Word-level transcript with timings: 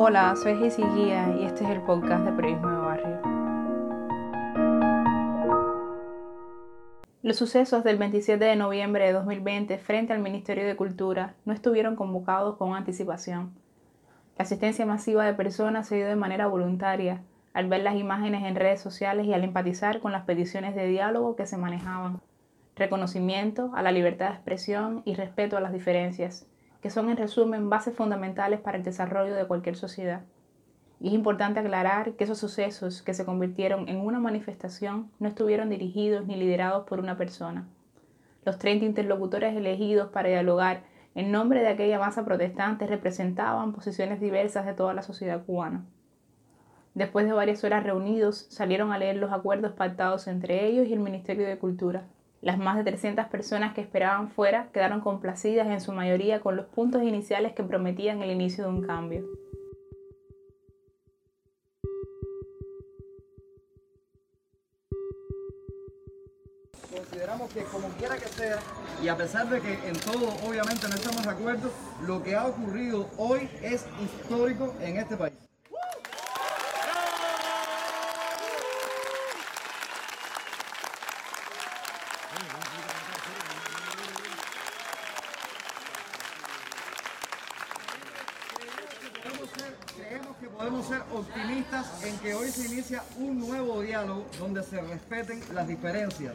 Hola, 0.00 0.36
soy 0.36 0.54
Guía 0.54 1.34
y 1.40 1.44
este 1.44 1.64
es 1.64 1.70
el 1.70 1.80
podcast 1.82 2.24
de 2.24 2.30
Periodismo 2.30 2.70
de 2.70 2.76
Barrio. 2.76 3.20
Los 7.22 7.36
sucesos 7.36 7.82
del 7.82 7.98
27 7.98 8.44
de 8.44 8.54
noviembre 8.54 9.06
de 9.06 9.12
2020 9.12 9.76
frente 9.78 10.12
al 10.12 10.20
Ministerio 10.20 10.64
de 10.64 10.76
Cultura 10.76 11.34
no 11.44 11.52
estuvieron 11.52 11.96
convocados 11.96 12.56
con 12.58 12.76
anticipación. 12.76 13.50
La 14.36 14.44
asistencia 14.44 14.86
masiva 14.86 15.24
de 15.24 15.34
personas 15.34 15.88
se 15.88 15.96
dio 15.96 16.06
de 16.06 16.14
manera 16.14 16.46
voluntaria 16.46 17.24
al 17.52 17.68
ver 17.68 17.82
las 17.82 17.96
imágenes 17.96 18.44
en 18.44 18.54
redes 18.54 18.80
sociales 18.80 19.26
y 19.26 19.34
al 19.34 19.42
empatizar 19.42 19.98
con 19.98 20.12
las 20.12 20.22
peticiones 20.22 20.76
de 20.76 20.86
diálogo 20.86 21.34
que 21.34 21.46
se 21.46 21.56
manejaban. 21.56 22.20
Reconocimiento 22.76 23.72
a 23.74 23.82
la 23.82 23.90
libertad 23.90 24.28
de 24.28 24.34
expresión 24.34 25.02
y 25.04 25.16
respeto 25.16 25.56
a 25.56 25.60
las 25.60 25.72
diferencias 25.72 26.46
que 26.80 26.90
son 26.90 27.10
en 27.10 27.16
resumen 27.16 27.70
bases 27.70 27.94
fundamentales 27.94 28.60
para 28.60 28.76
el 28.76 28.84
desarrollo 28.84 29.34
de 29.34 29.46
cualquier 29.46 29.76
sociedad. 29.76 30.22
Y 31.00 31.08
es 31.08 31.14
importante 31.14 31.60
aclarar 31.60 32.12
que 32.12 32.24
esos 32.24 32.38
sucesos 32.38 33.02
que 33.02 33.14
se 33.14 33.24
convirtieron 33.24 33.88
en 33.88 34.00
una 34.00 34.18
manifestación 34.18 35.10
no 35.18 35.28
estuvieron 35.28 35.70
dirigidos 35.70 36.26
ni 36.26 36.36
liderados 36.36 36.86
por 36.86 36.98
una 36.98 37.16
persona. 37.16 37.68
Los 38.44 38.58
30 38.58 38.84
interlocutores 38.84 39.56
elegidos 39.56 40.08
para 40.10 40.28
dialogar 40.28 40.82
en 41.14 41.32
nombre 41.32 41.60
de 41.60 41.68
aquella 41.68 41.98
masa 41.98 42.24
protestante 42.24 42.86
representaban 42.86 43.72
posiciones 43.72 44.20
diversas 44.20 44.66
de 44.66 44.74
toda 44.74 44.94
la 44.94 45.02
sociedad 45.02 45.44
cubana. 45.44 45.84
Después 46.94 47.26
de 47.26 47.32
varias 47.32 47.62
horas 47.62 47.84
reunidos, 47.84 48.46
salieron 48.50 48.92
a 48.92 48.98
leer 48.98 49.16
los 49.16 49.32
acuerdos 49.32 49.72
pactados 49.72 50.26
entre 50.26 50.66
ellos 50.66 50.88
y 50.88 50.92
el 50.92 51.00
Ministerio 51.00 51.46
de 51.46 51.58
Cultura. 51.58 52.04
Las 52.40 52.56
más 52.56 52.76
de 52.76 52.84
300 52.84 53.26
personas 53.26 53.74
que 53.74 53.80
esperaban 53.80 54.30
fuera 54.30 54.68
quedaron 54.72 55.00
complacidas 55.00 55.66
en 55.66 55.80
su 55.80 55.92
mayoría 55.92 56.40
con 56.40 56.54
los 56.54 56.66
puntos 56.66 57.02
iniciales 57.02 57.52
que 57.52 57.64
prometían 57.64 58.22
el 58.22 58.30
inicio 58.30 58.64
de 58.64 58.70
un 58.70 58.86
cambio. 58.86 59.24
Consideramos 66.94 67.52
que 67.52 67.62
como 67.64 67.88
quiera 67.90 68.16
que 68.16 68.28
sea, 68.28 68.58
y 69.02 69.08
a 69.08 69.16
pesar 69.16 69.48
de 69.48 69.60
que 69.60 69.72
en 69.88 69.98
todo 69.98 70.28
obviamente 70.48 70.88
no 70.88 70.94
estamos 70.94 71.24
de 71.24 71.30
acuerdo, 71.30 71.70
lo 72.06 72.22
que 72.22 72.36
ha 72.36 72.46
ocurrido 72.46 73.08
hoy 73.16 73.48
es 73.62 73.84
histórico 74.00 74.74
en 74.80 74.98
este 74.98 75.16
país. 75.16 75.34
creemos 89.96 90.36
que 90.36 90.48
podemos 90.48 90.86
ser 90.86 91.02
optimistas 91.12 92.04
en 92.04 92.18
que 92.18 92.34
hoy 92.34 92.48
se 92.48 92.68
inicia 92.88 93.02
un 93.18 93.38
nuevo 93.38 93.82
diálogo 93.82 94.24
donde 94.38 94.62
se 94.62 94.80
respeten 94.80 95.42
las 95.52 95.68
diferencias. 95.68 96.34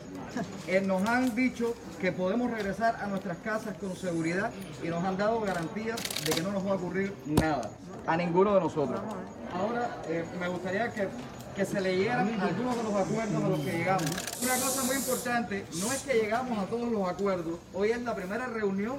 Eh, 0.68 0.82
nos 0.82 1.08
han 1.08 1.34
dicho 1.36 1.74
que 2.00 2.12
podemos 2.12 2.52
regresar 2.52 2.98
a 3.02 3.08
nuestras 3.08 3.38
casas 3.38 3.76
con 3.80 3.96
seguridad 3.96 4.52
y 4.84 4.88
nos 4.88 5.04
han 5.04 5.18
dado 5.18 5.42
garantías 5.42 6.00
de 6.26 6.32
que 6.32 6.42
no 6.42 6.52
nos 6.52 6.66
va 6.66 6.72
a 6.72 6.76
ocurrir 6.76 7.14
nada 7.26 7.72
a 8.06 8.18
ninguno 8.18 8.54
de 8.54 8.62
nosotros. 8.62 9.00
Ahora 9.52 9.98
eh, 10.08 10.24
me 10.40 10.48
gustaría 10.48 10.92
que 10.92 11.08
que 11.56 11.66
se 11.66 11.80
leyeran 11.80 12.28
algunos 12.42 12.78
de 12.78 12.84
los 12.84 12.94
acuerdos 12.96 13.44
a 13.44 13.48
los 13.48 13.60
que 13.60 13.72
llegamos. 13.78 14.06
Una 14.42 14.56
cosa 14.56 14.84
muy 14.86 14.96
importante, 14.96 15.66
no 15.80 15.92
es 15.92 16.02
que 16.02 16.14
llegamos 16.16 16.58
a 16.58 16.66
todos 16.66 16.92
los 16.92 17.08
acuerdos, 17.08 17.60
hoy 17.74 17.92
es 17.92 18.02
la 18.02 18.16
primera 18.16 18.48
reunión 18.48 18.98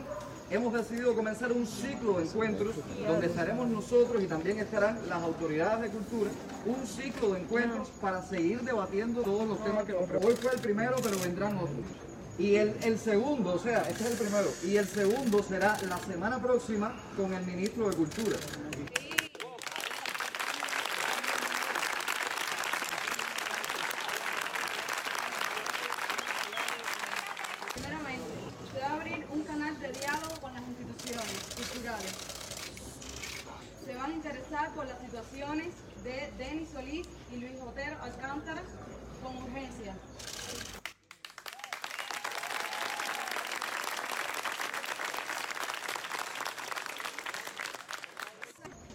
hemos 0.50 0.72
decidido 0.72 1.14
comenzar 1.14 1.52
un 1.52 1.66
ciclo 1.66 2.18
de 2.18 2.24
encuentros 2.24 2.74
donde 3.06 3.26
estaremos 3.26 3.68
nosotros 3.68 4.22
y 4.22 4.26
también 4.26 4.58
estarán 4.58 4.98
las 5.08 5.22
autoridades 5.22 5.82
de 5.82 5.98
cultura, 5.98 6.30
un 6.66 6.86
ciclo 6.86 7.32
de 7.32 7.40
encuentros 7.40 7.88
para 8.00 8.22
seguir 8.22 8.62
debatiendo 8.62 9.22
todos 9.22 9.48
los 9.48 9.62
temas 9.64 9.84
que 9.84 9.94
Hoy 9.94 10.34
fue 10.40 10.52
el 10.52 10.60
primero, 10.60 10.96
pero 11.02 11.18
vendrán 11.18 11.56
otros. 11.56 11.70
Y 12.38 12.56
el, 12.56 12.74
el, 12.82 12.98
segundo, 12.98 13.54
o 13.54 13.58
sea, 13.58 13.82
este 13.82 14.04
es 14.04 14.10
el 14.10 14.16
primero, 14.16 14.48
y 14.64 14.76
el 14.76 14.86
segundo 14.86 15.42
será 15.42 15.76
la 15.88 15.98
semana 15.98 16.40
próxima 16.42 16.94
con 17.16 17.32
el 17.32 17.44
ministro 17.46 17.88
de 17.88 17.96
Cultura. 17.96 18.36
Se 33.84 33.94
van 33.94 34.10
a 34.10 34.14
interesar 34.14 34.72
por 34.74 34.86
las 34.86 34.98
situaciones 35.00 35.74
de 36.02 36.32
Denis 36.38 36.70
Solís 36.70 37.06
y 37.30 37.36
Luis 37.36 37.60
Otero 37.60 38.02
Alcántara 38.02 38.62
con 39.22 39.36
urgencia. 39.36 39.94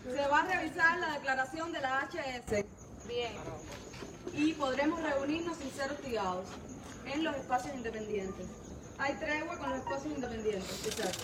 Se 0.03 0.28
va 0.28 0.40
a 0.40 0.48
revisar 0.48 0.98
la 0.98 1.14
declaración 1.14 1.72
de 1.72 1.82
Bien. 2.50 3.32
Y 4.34 4.54
podremos 4.54 5.02
reunirnos 5.02 5.58
sin 5.58 5.72
ser 5.72 5.92
hostigados 5.92 6.46
en 7.06 7.24
los 7.24 7.36
espacios 7.36 7.76
independientes. 7.76 8.48
Hay 8.98 9.14
tregua 9.16 9.58
con 9.58 9.70
los 9.70 9.80
espacios 9.80 10.14
independientes. 10.16 10.86
Exacto. 10.86 11.20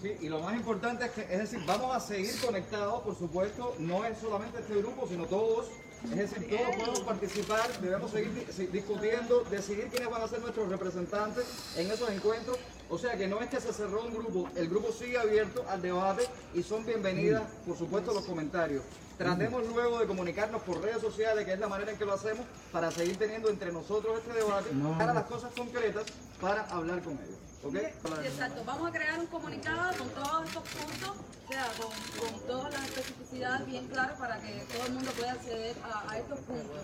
Sí, 0.00 0.16
y 0.20 0.28
lo 0.28 0.40
más 0.40 0.54
importante 0.54 1.06
es 1.06 1.10
que, 1.12 1.22
es 1.22 1.38
decir, 1.38 1.60
vamos 1.66 1.96
a 1.96 2.00
seguir 2.00 2.38
conectados, 2.40 3.02
por 3.02 3.16
supuesto, 3.16 3.74
no 3.78 4.04
es 4.04 4.18
solamente 4.18 4.58
este 4.60 4.74
grupo, 4.76 5.06
sino 5.08 5.24
todos 5.26 5.66
es 6.12 6.30
decir, 6.30 6.48
todos 6.48 6.76
podemos 6.76 7.00
participar, 7.00 7.80
debemos 7.80 8.10
seguir 8.10 8.46
discutiendo, 8.70 9.42
decidir 9.50 9.88
quiénes 9.88 10.10
van 10.10 10.22
a 10.22 10.28
ser 10.28 10.40
nuestros 10.40 10.68
representantes 10.68 11.44
en 11.76 11.90
esos 11.90 12.10
encuentros. 12.10 12.58
O 12.90 12.98
sea 12.98 13.16
que 13.16 13.26
no 13.26 13.40
es 13.40 13.48
que 13.48 13.60
se 13.60 13.72
cerró 13.72 14.04
un 14.04 14.12
grupo, 14.12 14.48
el 14.54 14.68
grupo 14.68 14.92
sigue 14.92 15.18
abierto 15.18 15.64
al 15.68 15.80
debate 15.80 16.28
y 16.52 16.62
son 16.62 16.84
bienvenidas, 16.84 17.42
por 17.66 17.76
supuesto, 17.76 18.12
los 18.12 18.24
comentarios. 18.24 18.82
Tratemos 19.16 19.66
luego 19.68 19.98
de 20.00 20.06
comunicarnos 20.06 20.62
por 20.62 20.82
redes 20.82 21.00
sociales, 21.00 21.44
que 21.44 21.54
es 21.54 21.58
la 21.58 21.68
manera 21.68 21.92
en 21.92 21.98
que 21.98 22.04
lo 22.04 22.12
hacemos, 22.12 22.44
para 22.70 22.90
seguir 22.90 23.16
teniendo 23.16 23.48
entre 23.48 23.72
nosotros 23.72 24.18
este 24.18 24.32
debate, 24.32 24.70
para 24.98 25.14
las 25.14 25.24
cosas 25.24 25.52
concretas, 25.56 26.04
para 26.40 26.62
hablar 26.64 27.00
con 27.02 27.14
ellos. 27.14 27.53
Exacto, 27.72 28.62
vamos 28.64 28.88
a 28.88 28.92
crear 28.92 29.18
un 29.18 29.26
comunicado 29.26 29.96
con 29.96 30.08
todos 30.10 30.46
estos 30.46 30.62
puntos, 30.68 31.10
o 31.10 31.52
sea, 31.52 31.66
con, 31.78 32.40
todas 32.46 32.72
las 32.72 32.84
especificidades 32.84 33.66
bien 33.66 33.86
claras 33.88 34.18
para 34.18 34.38
que 34.40 34.66
todo 34.72 34.86
el 34.86 34.92
mundo 34.92 35.10
pueda 35.12 35.32
acceder 35.32 35.76
a, 36.08 36.18
estos 36.18 36.38
puntos 36.40 36.82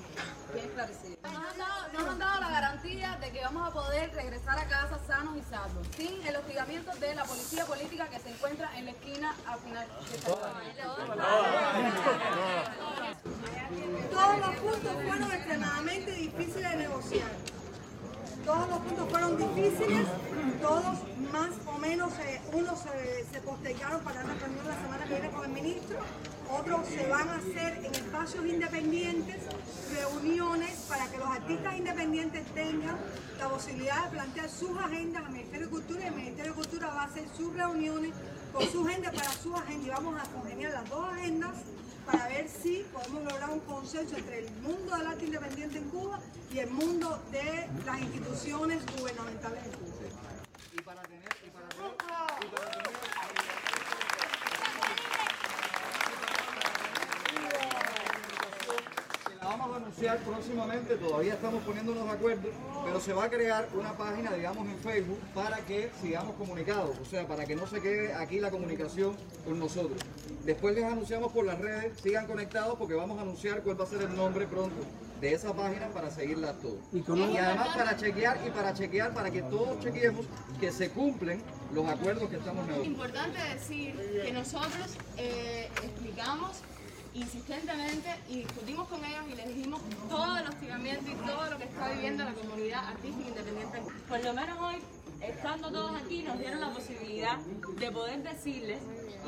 bien 0.54 0.64
esclarecidos. 0.66 1.18
Nos 1.22 1.34
han, 1.34 1.58
dado, 1.58 1.92
nos 1.92 2.08
han 2.08 2.18
dado 2.18 2.40
la 2.40 2.50
garantía 2.50 3.18
de 3.20 3.30
que 3.30 3.42
vamos 3.42 3.68
a 3.68 3.72
poder 3.72 4.14
regresar 4.14 4.58
a 4.58 4.64
casa 4.68 4.98
sanos 5.06 5.36
y 5.36 5.42
salvos, 5.50 5.86
sin 5.96 6.26
el 6.26 6.36
hostigamiento 6.36 6.92
de 6.96 7.14
la 7.14 7.24
policía 7.24 7.66
política 7.66 8.08
que 8.08 8.18
se 8.18 8.30
encuentra 8.30 8.78
en 8.78 8.86
la 8.86 8.90
esquina 8.92 9.34
al 9.46 9.58
final 9.58 9.86
de 9.86 10.16
esta 10.16 10.30
todos 14.10 14.38
los 14.38 14.54
puntos 14.56 14.92
fueron 15.06 15.32
extremadamente 15.32 16.10
difíciles 16.12 16.70
de 16.70 16.76
negociar. 16.76 17.59
Todos 18.50 18.68
los 18.68 18.78
puntos 18.80 19.08
fueron 19.10 19.36
difíciles, 19.36 20.06
todos 20.60 20.98
más 21.30 21.50
o 21.66 21.78
menos, 21.78 22.12
eh, 22.18 22.40
unos 22.52 22.80
se, 22.80 23.40
postergaron 23.42 24.00
para 24.02 24.24
la 24.24 24.34
reunión 24.34 24.66
la 24.66 24.74
semana 24.74 25.04
que 25.04 25.14
viene 25.14 25.30
con 25.30 25.44
el 25.44 25.50
ministro, 25.52 25.98
otros 26.58 26.80
se 26.88 27.06
van 27.06 27.28
a 27.28 27.36
hacer 27.36 27.84
en 27.84 27.94
espacios 27.94 28.44
independientes, 28.44 29.36
reuniones 29.94 30.72
para 30.88 31.06
que 31.06 31.18
los 31.18 31.28
artistas 31.28 31.78
independientes 31.78 32.44
tengan 32.52 32.96
la 33.38 33.48
posibilidad 33.48 34.06
de 34.06 34.10
plantear 34.10 34.50
sus 34.50 34.76
agendas 34.76 35.26
al 35.26 35.30
Ministerio 35.30 35.66
de 35.66 35.70
Cultura 35.70 36.02
y 36.02 36.06
el 36.08 36.14
Ministerio 36.14 36.50
de 36.50 36.56
Cultura 36.56 36.88
va 36.88 37.02
a 37.02 37.04
hacer 37.04 37.24
sus 37.36 37.54
reuniones 37.54 38.10
con 38.52 38.68
su 38.68 38.84
gente 38.84 39.12
para 39.12 39.30
su 39.30 39.54
agenda. 39.54 39.86
Y 39.86 39.90
vamos 39.90 40.20
a 40.20 40.24
congeniar 40.24 40.72
las 40.72 40.90
dos 40.90 41.08
agendas 41.08 41.52
para 42.04 42.26
ver 42.26 42.48
si 42.48 42.84
podemos 42.92 43.09
un 43.52 43.60
consenso 43.60 44.16
entre 44.16 44.40
el 44.40 44.50
mundo 44.62 44.96
del 44.96 45.06
arte 45.06 45.24
independiente 45.24 45.78
en 45.78 45.88
Cuba 45.90 46.20
y 46.52 46.58
el 46.58 46.70
mundo 46.70 47.20
de 47.30 47.66
las 47.84 48.00
instituciones 48.00 48.82
gubernamentales 48.98 49.64
en 49.64 49.72
Cuba. 49.72 49.94
Y 50.72 50.82
para 50.82 51.02
tener, 51.02 51.28
y 51.46 51.50
para 51.50 51.68
tener, 51.68 51.90
y 52.42 52.46
para 52.54 52.70
tener 52.70 52.90
vamos 59.50 59.72
a 59.72 59.76
anunciar 59.76 60.18
próximamente, 60.18 60.94
todavía 60.94 61.34
estamos 61.34 61.62
poniéndonos 61.64 62.04
de 62.04 62.10
acuerdo, 62.10 62.48
pero 62.84 63.00
se 63.00 63.12
va 63.12 63.24
a 63.24 63.30
crear 63.30 63.68
una 63.74 63.96
página, 63.96 64.32
digamos, 64.32 64.68
en 64.68 64.78
Facebook 64.78 65.18
para 65.34 65.58
que 65.58 65.90
sigamos 66.00 66.36
comunicados, 66.36 66.96
o 67.00 67.04
sea, 67.04 67.26
para 67.26 67.44
que 67.44 67.56
no 67.56 67.66
se 67.66 67.80
quede 67.80 68.14
aquí 68.14 68.38
la 68.38 68.50
comunicación 68.50 69.16
con 69.44 69.58
nosotros. 69.58 69.98
Después 70.50 70.74
les 70.74 70.82
anunciamos 70.82 71.30
por 71.30 71.44
las 71.44 71.60
redes, 71.60 72.00
sigan 72.00 72.26
conectados 72.26 72.74
porque 72.76 72.94
vamos 72.94 73.16
a 73.18 73.22
anunciar 73.22 73.62
cuál 73.62 73.80
va 73.80 73.84
a 73.84 73.86
ser 73.86 74.02
el 74.02 74.16
nombre 74.16 74.48
pronto 74.48 74.84
de 75.20 75.32
esa 75.32 75.54
página 75.54 75.86
para 75.90 76.10
seguirla 76.10 76.54
todo. 76.54 76.76
Y, 76.92 77.36
además 77.36 77.68
para 77.76 77.96
chequear 77.96 78.40
y 78.44 78.50
para 78.50 78.74
chequear, 78.74 79.14
para 79.14 79.30
que 79.30 79.42
todos 79.42 79.78
chequeemos 79.78 80.26
que 80.58 80.72
se 80.72 80.90
cumplen 80.90 81.40
los 81.72 81.88
acuerdos 81.88 82.28
que 82.30 82.36
estamos 82.36 82.66
negociando. 82.66 82.82
Es 82.82 82.88
importante 82.88 83.38
decir 83.54 83.94
que 84.24 84.32
nosotros 84.32 84.96
eh, 85.18 85.68
explicamos 85.84 86.50
insistentemente 87.14 88.08
y 88.28 88.38
discutimos 88.38 88.88
con 88.88 89.04
ellos 89.04 89.22
y 89.32 89.36
les 89.36 89.54
dijimos 89.54 89.80
todo 90.08 90.36
el 90.36 90.48
hostigamiento 90.48 91.12
y 91.12 91.14
todo 91.14 91.48
lo 91.48 91.58
que 91.58 91.64
está 91.64 91.92
viviendo 91.92 92.24
la 92.24 92.34
comunidad 92.34 92.88
artística 92.88 93.28
independiente. 93.28 93.82
Por 94.08 94.24
lo 94.24 94.34
menos 94.34 94.58
hoy, 94.58 94.76
estando 95.20 95.70
todos 95.70 95.92
aquí, 96.00 96.22
nos 96.22 96.38
dieron 96.38 96.60
la 96.60 96.72
posibilidad 96.72 97.38
de 97.38 97.90
poder 97.90 98.22
decirles 98.22 98.80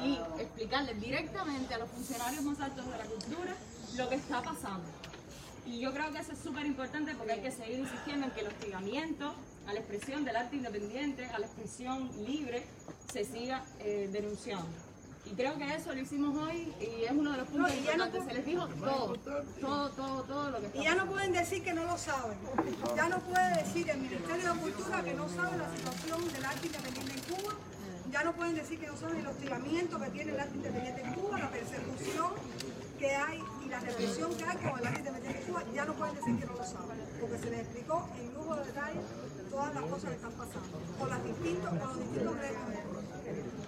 y 0.02 0.18
explicarles 0.40 1.00
directamente 1.00 1.74
a 1.74 1.78
los 1.78 1.88
funcionarios 1.90 2.42
más 2.42 2.60
altos 2.60 2.84
de 2.86 2.98
la 2.98 3.04
cultura 3.04 3.56
lo 3.96 4.08
que 4.08 4.14
está 4.14 4.42
pasando. 4.42 4.88
Y 5.66 5.78
yo 5.78 5.92
creo 5.92 6.10
que 6.12 6.18
eso 6.18 6.32
es 6.32 6.38
súper 6.38 6.66
importante 6.66 7.14
porque 7.14 7.32
hay 7.32 7.40
que 7.40 7.52
seguir 7.52 7.78
insistiendo 7.78 8.26
en 8.26 8.32
que 8.32 8.40
el 8.40 8.48
hostigamiento 8.48 9.34
a 9.66 9.72
la 9.72 9.78
expresión 9.78 10.24
del 10.24 10.36
arte 10.36 10.56
independiente, 10.56 11.26
a 11.26 11.38
la 11.38 11.46
expresión 11.46 12.10
libre, 12.26 12.64
se 13.12 13.24
siga 13.24 13.64
eh, 13.78 14.08
denunciando. 14.12 14.91
Y 15.32 15.34
creo 15.34 15.56
que 15.56 15.75
eso 15.75 15.94
lo 15.94 15.99
hicimos 15.99 16.37
hoy 16.37 16.75
y 16.79 17.05
es 17.05 17.11
uno 17.11 17.32
de 17.32 17.38
los 17.38 17.49
puntos 17.49 17.70
no, 17.70 17.75
importantes. 17.75 18.25
se 18.25 18.34
les 18.34 18.44
dijo 18.44 18.67
todo, 18.69 19.17
todo, 19.61 19.88
todo, 19.90 20.23
todo 20.25 20.50
lo 20.50 20.61
que 20.61 20.67
está 20.67 20.79
Y 20.79 20.82
ya 20.82 20.94
no 20.94 21.06
pueden 21.06 21.32
decir 21.32 21.64
que 21.64 21.73
no 21.73 21.87
lo 21.87 21.96
saben. 21.96 22.37
Ya 22.94 23.08
no 23.08 23.19
puede 23.20 23.62
decir 23.62 23.88
el 23.88 23.99
Ministerio 23.99 24.52
de 24.52 24.61
Cultura 24.61 25.02
que 25.02 25.14
no 25.14 25.26
sabe 25.31 25.56
la 25.56 25.75
situación 25.75 26.32
del 26.34 26.44
arte 26.44 26.67
independiente 26.67 27.12
en 27.14 27.34
Cuba. 27.34 27.55
Ya 28.11 28.25
no 28.25 28.32
pueden 28.34 28.55
decir 28.56 28.79
que 28.79 28.87
no 28.88 28.96
saben 28.99 29.20
el 29.20 29.26
hostigamiento 29.26 29.99
que 29.99 30.11
tiene 30.11 30.32
el 30.32 30.40
arte 30.40 30.55
independiente 30.55 31.00
en 31.00 31.14
Cuba, 31.14 31.38
la 31.38 31.50
persecución 31.50 32.31
que 32.99 33.17
hay 33.17 33.43
y 33.64 33.69
la 33.70 33.81
represión 33.81 34.37
que 34.37 34.44
hay 34.44 34.56
con 34.58 34.81
el 34.81 34.87
arte 34.87 34.99
independiente 34.99 35.40
en 35.40 35.46
Cuba. 35.46 35.64
Ya 35.73 35.85
no 35.87 35.94
pueden 35.94 36.14
decir 36.14 36.38
que 36.40 36.44
no 36.44 36.52
lo 36.52 36.64
saben, 36.64 36.99
porque 37.19 37.38
se 37.38 37.50
les 37.50 37.61
explicó 37.61 38.06
en 38.20 38.35
lujo 38.35 38.55
de 38.56 38.67
detalle 38.67 39.00
todas 39.50 39.75
las 39.75 39.85
cosas 39.85 40.11
que 40.11 40.17
están 40.17 40.32
pasando, 40.32 40.78
con, 40.99 41.08
las 41.08 41.25
distintos, 41.25 41.70
con 41.70 41.88
los 41.88 41.99
distintos 42.00 42.37
gremios. 42.37 43.62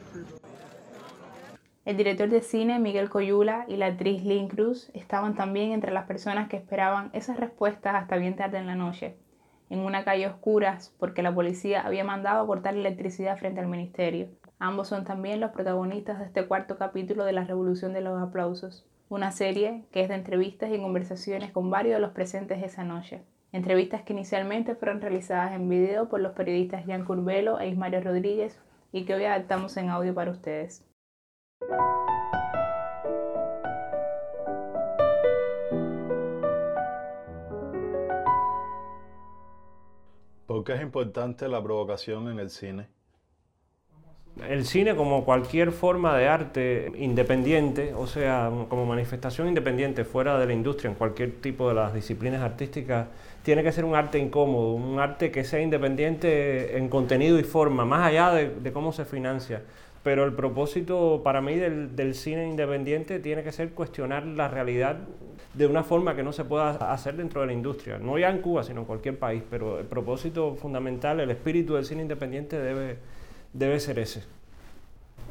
El 1.84 1.98
director 1.98 2.30
de 2.30 2.40
cine 2.40 2.78
Miguel 2.78 3.10
Coyula 3.10 3.66
y 3.68 3.76
la 3.76 3.86
actriz 3.86 4.24
Lynn 4.24 4.48
Cruz 4.48 4.90
estaban 4.94 5.34
también 5.34 5.72
entre 5.72 5.92
las 5.92 6.06
personas 6.06 6.48
que 6.48 6.56
esperaban 6.56 7.10
esas 7.12 7.36
respuestas 7.38 7.94
hasta 7.94 8.16
bien 8.16 8.36
tarde 8.36 8.56
en 8.56 8.66
la 8.66 8.74
noche, 8.74 9.18
en 9.68 9.80
una 9.80 10.02
calle 10.02 10.26
oscura 10.26 10.78
porque 10.98 11.22
la 11.22 11.34
policía 11.34 11.82
había 11.82 12.02
mandado 12.02 12.46
cortar 12.46 12.74
electricidad 12.74 13.36
frente 13.36 13.60
al 13.60 13.66
ministerio. 13.66 14.28
Ambos 14.58 14.88
son 14.88 15.04
también 15.04 15.40
los 15.40 15.50
protagonistas 15.50 16.20
de 16.20 16.24
este 16.24 16.46
cuarto 16.46 16.78
capítulo 16.78 17.26
de 17.26 17.32
La 17.32 17.44
Revolución 17.44 17.92
de 17.92 18.00
los 18.00 18.18
Aplausos, 18.18 18.86
una 19.10 19.30
serie 19.30 19.84
que 19.92 20.00
es 20.00 20.08
de 20.08 20.14
entrevistas 20.14 20.72
y 20.72 20.80
conversaciones 20.80 21.50
con 21.50 21.68
varios 21.68 21.96
de 21.96 22.00
los 22.00 22.12
presentes 22.12 22.62
esa 22.62 22.84
noche. 22.84 23.20
Entrevistas 23.52 24.00
que 24.00 24.14
inicialmente 24.14 24.74
fueron 24.74 25.02
realizadas 25.02 25.52
en 25.52 25.68
video 25.68 26.08
por 26.08 26.20
los 26.20 26.32
periodistas 26.32 26.86
Jan 26.86 27.04
Curbelo 27.04 27.60
e 27.60 27.68
Ismario 27.68 28.00
Rodríguez 28.00 28.58
y 28.90 29.04
que 29.04 29.12
hoy 29.12 29.24
adaptamos 29.24 29.76
en 29.76 29.90
audio 29.90 30.14
para 30.14 30.30
ustedes. 30.30 30.82
¿Por 40.46 40.62
qué 40.62 40.74
es 40.74 40.82
importante 40.82 41.48
la 41.48 41.62
provocación 41.62 42.28
en 42.28 42.38
el 42.38 42.48
cine? 42.50 42.86
El 44.48 44.64
cine 44.64 44.96
como 44.96 45.24
cualquier 45.24 45.70
forma 45.70 46.16
de 46.16 46.26
arte 46.26 46.92
independiente, 46.96 47.94
o 47.94 48.06
sea, 48.06 48.50
como 48.68 48.84
manifestación 48.84 49.46
independiente 49.46 50.04
fuera 50.04 50.38
de 50.38 50.46
la 50.46 50.52
industria, 50.52 50.90
en 50.90 50.96
cualquier 50.96 51.40
tipo 51.40 51.68
de 51.68 51.74
las 51.74 51.94
disciplinas 51.94 52.42
artísticas, 52.42 53.06
tiene 53.42 53.62
que 53.62 53.70
ser 53.70 53.84
un 53.84 53.94
arte 53.94 54.18
incómodo, 54.18 54.72
un 54.72 54.98
arte 54.98 55.30
que 55.30 55.44
sea 55.44 55.60
independiente 55.60 56.76
en 56.76 56.88
contenido 56.88 57.38
y 57.38 57.44
forma, 57.44 57.84
más 57.84 58.08
allá 58.08 58.30
de, 58.32 58.72
cómo 58.72 58.92
se 58.92 59.04
financia. 59.04 59.62
Pero 60.04 60.24
el 60.24 60.34
propósito 60.34 61.22
para 61.24 61.40
mí 61.40 61.56
del, 61.56 62.14
cine 62.14 62.46
independiente 62.46 63.18
tiene 63.18 63.42
que 63.42 63.50
ser 63.50 63.70
cuestionar 63.70 64.24
la 64.26 64.48
realidad 64.48 64.98
de 65.54 65.66
una 65.66 65.82
forma 65.82 66.14
que 66.14 66.22
no 66.22 66.32
se 66.32 66.44
pueda 66.44 66.92
hacer 66.92 67.16
dentro 67.16 67.40
de 67.40 67.48
la 67.48 67.52
industria, 67.54 67.98
no 67.98 68.18
ya 68.18 68.28
en 68.28 68.38
Cuba, 68.42 68.62
sino 68.64 68.80
en 68.80 68.86
cualquier 68.86 69.18
país, 69.18 69.42
pero 69.50 69.80
el 69.80 69.86
propósito 69.86 70.56
fundamental, 70.56 71.20
el 71.20 71.30
espíritu 71.30 71.74
del 71.74 71.86
cine 71.86 72.02
independiente 72.02 72.60
debe, 72.60 72.98
debe 73.52 73.80
ser 73.80 73.98
ese. 73.98 74.22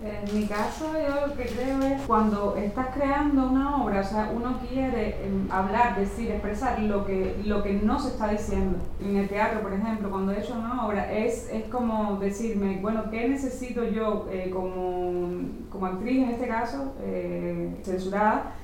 En 0.04 0.38
mi 0.38 0.46
caso, 0.48 0.92
yo 0.96 1.28
lo 1.28 1.34
que 1.34 1.46
creo 1.46 1.82
es 1.82 2.02
cuando 2.02 2.58
estás 2.58 2.88
creando 2.94 3.48
una 3.48 3.82
obra, 3.82 4.02
o 4.02 4.04
sea, 4.04 4.34
uno 4.36 4.60
quiere 4.68 5.26
em, 5.26 5.50
hablar, 5.50 5.98
decir, 5.98 6.30
expresar 6.30 6.82
lo 6.82 7.06
que, 7.06 7.42
lo 7.46 7.64
que 7.64 7.72
no 7.72 7.98
se 7.98 8.10
está 8.10 8.28
diciendo. 8.28 8.80
En 9.00 9.16
el 9.16 9.30
teatro, 9.30 9.62
por 9.62 9.72
ejemplo, 9.72 10.10
cuando 10.10 10.34
he 10.34 10.40
hecho 10.40 10.56
una 10.56 10.86
obra, 10.86 11.10
es, 11.10 11.50
es 11.50 11.70
como 11.70 12.18
decirme, 12.18 12.80
bueno, 12.82 13.10
¿qué 13.10 13.30
necesito 13.30 13.86
yo 13.86 14.28
eh, 14.30 14.50
como, 14.52 15.48
como, 15.70 15.86
actriz, 15.86 16.24
en 16.24 16.30
este 16.32 16.48
caso, 16.48 16.96
eh, 17.02 17.74
censurada? 17.84 18.56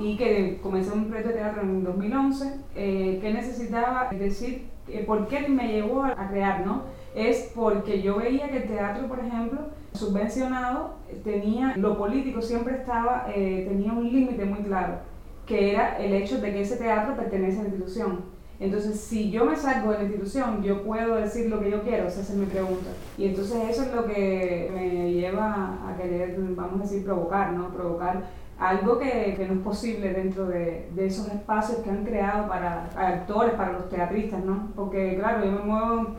y 0.00 0.16
que 0.16 0.60
comencé 0.62 0.92
un 0.92 1.06
proyecto 1.06 1.30
de 1.30 1.38
teatro 1.38 1.62
en 1.62 1.82
2011, 1.82 2.60
eh, 2.76 3.18
¿qué 3.20 3.34
necesitaba 3.34 4.08
decir? 4.12 4.68
¿Por 5.06 5.26
qué 5.26 5.48
me 5.48 5.72
llevó 5.72 6.04
a 6.04 6.28
crear? 6.28 6.64
¿no? 6.64 6.82
Es 7.14 7.50
porque 7.54 8.02
yo 8.02 8.16
veía 8.16 8.48
que 8.48 8.58
el 8.58 8.68
teatro, 8.68 9.08
por 9.08 9.20
ejemplo, 9.20 9.58
subvencionado 9.92 10.96
tenía, 11.24 11.74
lo 11.76 11.96
político 11.96 12.42
siempre 12.42 12.76
estaba, 12.76 13.26
eh, 13.34 13.66
tenía 13.68 13.92
un 13.92 14.04
límite 14.04 14.44
muy 14.44 14.60
claro, 14.60 14.98
que 15.46 15.72
era 15.72 15.98
el 15.98 16.12
hecho 16.12 16.40
de 16.40 16.52
que 16.52 16.60
ese 16.62 16.76
teatro 16.76 17.16
pertenece 17.16 17.60
a 17.60 17.62
la 17.62 17.68
institución. 17.68 18.38
Entonces, 18.60 18.98
si 19.00 19.30
yo 19.30 19.44
me 19.44 19.56
salgo 19.56 19.92
de 19.92 19.98
la 19.98 20.04
institución, 20.04 20.62
yo 20.62 20.82
puedo 20.82 21.14
decir 21.14 21.48
lo 21.48 21.60
que 21.60 21.70
yo 21.70 21.82
quiero, 21.82 22.08
esa 22.08 22.20
es 22.20 22.30
mi 22.30 22.46
pregunta. 22.46 22.90
Y 23.16 23.26
entonces 23.26 23.56
eso 23.70 23.84
es 23.84 23.94
lo 23.94 24.04
que 24.04 24.70
me 24.74 25.12
lleva 25.12 25.78
a 25.88 25.96
querer, 25.96 26.36
vamos 26.38 26.80
a 26.80 26.82
decir, 26.82 27.04
provocar, 27.04 27.52
¿no? 27.52 27.68
Provocar 27.68 28.24
algo 28.58 28.98
que, 28.98 29.34
que 29.36 29.46
no 29.46 29.54
es 29.54 29.60
posible 29.60 30.12
dentro 30.12 30.46
de, 30.46 30.88
de, 30.92 31.06
esos 31.06 31.28
espacios 31.28 31.78
que 31.78 31.90
han 31.90 32.04
creado 32.04 32.48
para 32.48 32.90
actores, 32.96 33.54
para 33.54 33.74
los 33.74 33.88
teatristas, 33.88 34.44
¿no? 34.44 34.72
Porque, 34.74 35.16
claro, 35.16 35.44
yo 35.44 35.52
me 35.52 35.60
muevo 35.60 36.16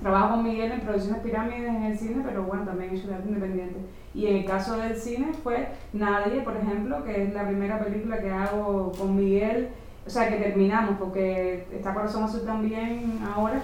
Trabajo 0.00 0.36
con 0.36 0.44
Miguel 0.44 0.72
en 0.72 0.80
producciones 0.80 1.22
pirámides 1.22 1.68
en 1.68 1.82
el 1.82 1.98
cine, 1.98 2.22
pero 2.24 2.44
bueno, 2.44 2.64
también 2.64 2.90
he 2.90 2.96
hecho 2.96 3.08
teatro 3.08 3.28
independiente. 3.28 3.80
Y 4.14 4.26
en 4.26 4.36
el 4.36 4.44
caso 4.44 4.78
del 4.78 4.96
cine 4.96 5.32
fue 5.42 5.68
Nadie, 5.92 6.40
por 6.40 6.56
ejemplo, 6.56 7.04
que 7.04 7.24
es 7.24 7.34
la 7.34 7.46
primera 7.46 7.78
película 7.78 8.18
que 8.18 8.30
hago 8.30 8.92
con 8.92 9.14
Miguel, 9.16 9.68
o 10.06 10.10
sea, 10.10 10.28
que 10.28 10.36
terminamos, 10.36 10.96
porque 10.98 11.66
está 11.72 11.92
Corazón 11.92 12.24
Azul 12.24 12.44
también 12.46 13.20
ahora, 13.34 13.60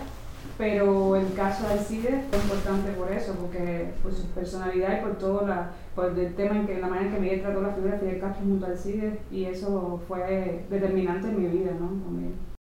pero 0.58 1.16
el 1.16 1.32
caso 1.34 1.68
del 1.68 1.78
cine 1.78 2.25
fue 2.30 2.38
importante 2.38 2.92
por 2.92 3.11
eso, 3.11 3.34
porque 3.34 3.92
por 4.02 4.12
su 4.12 4.26
personalidad 4.28 4.99
y 4.99 5.02
por 5.02 5.18
todo 5.18 5.46
la, 5.46 5.70
por 5.94 6.18
el 6.18 6.34
tema 6.34 6.56
en 6.56 6.66
que 6.66 6.78
la 6.78 6.87
manera 6.87 7.08
en 7.08 7.14
que 7.14 7.20
Miguel 7.20 7.42
trató 7.42 7.62
la 7.62 7.70
figura 7.70 7.94
de 7.94 8.00
Fidel 8.00 8.20
Castro 8.20 8.44
junto 8.44 8.66
al 8.66 8.78
CIDE, 8.78 9.20
y 9.30 9.44
eso 9.46 10.00
fue 10.06 10.64
determinante 10.68 11.28
en 11.28 11.42
mi 11.42 11.49
vida, 11.49 11.72
¿no? 11.80 11.90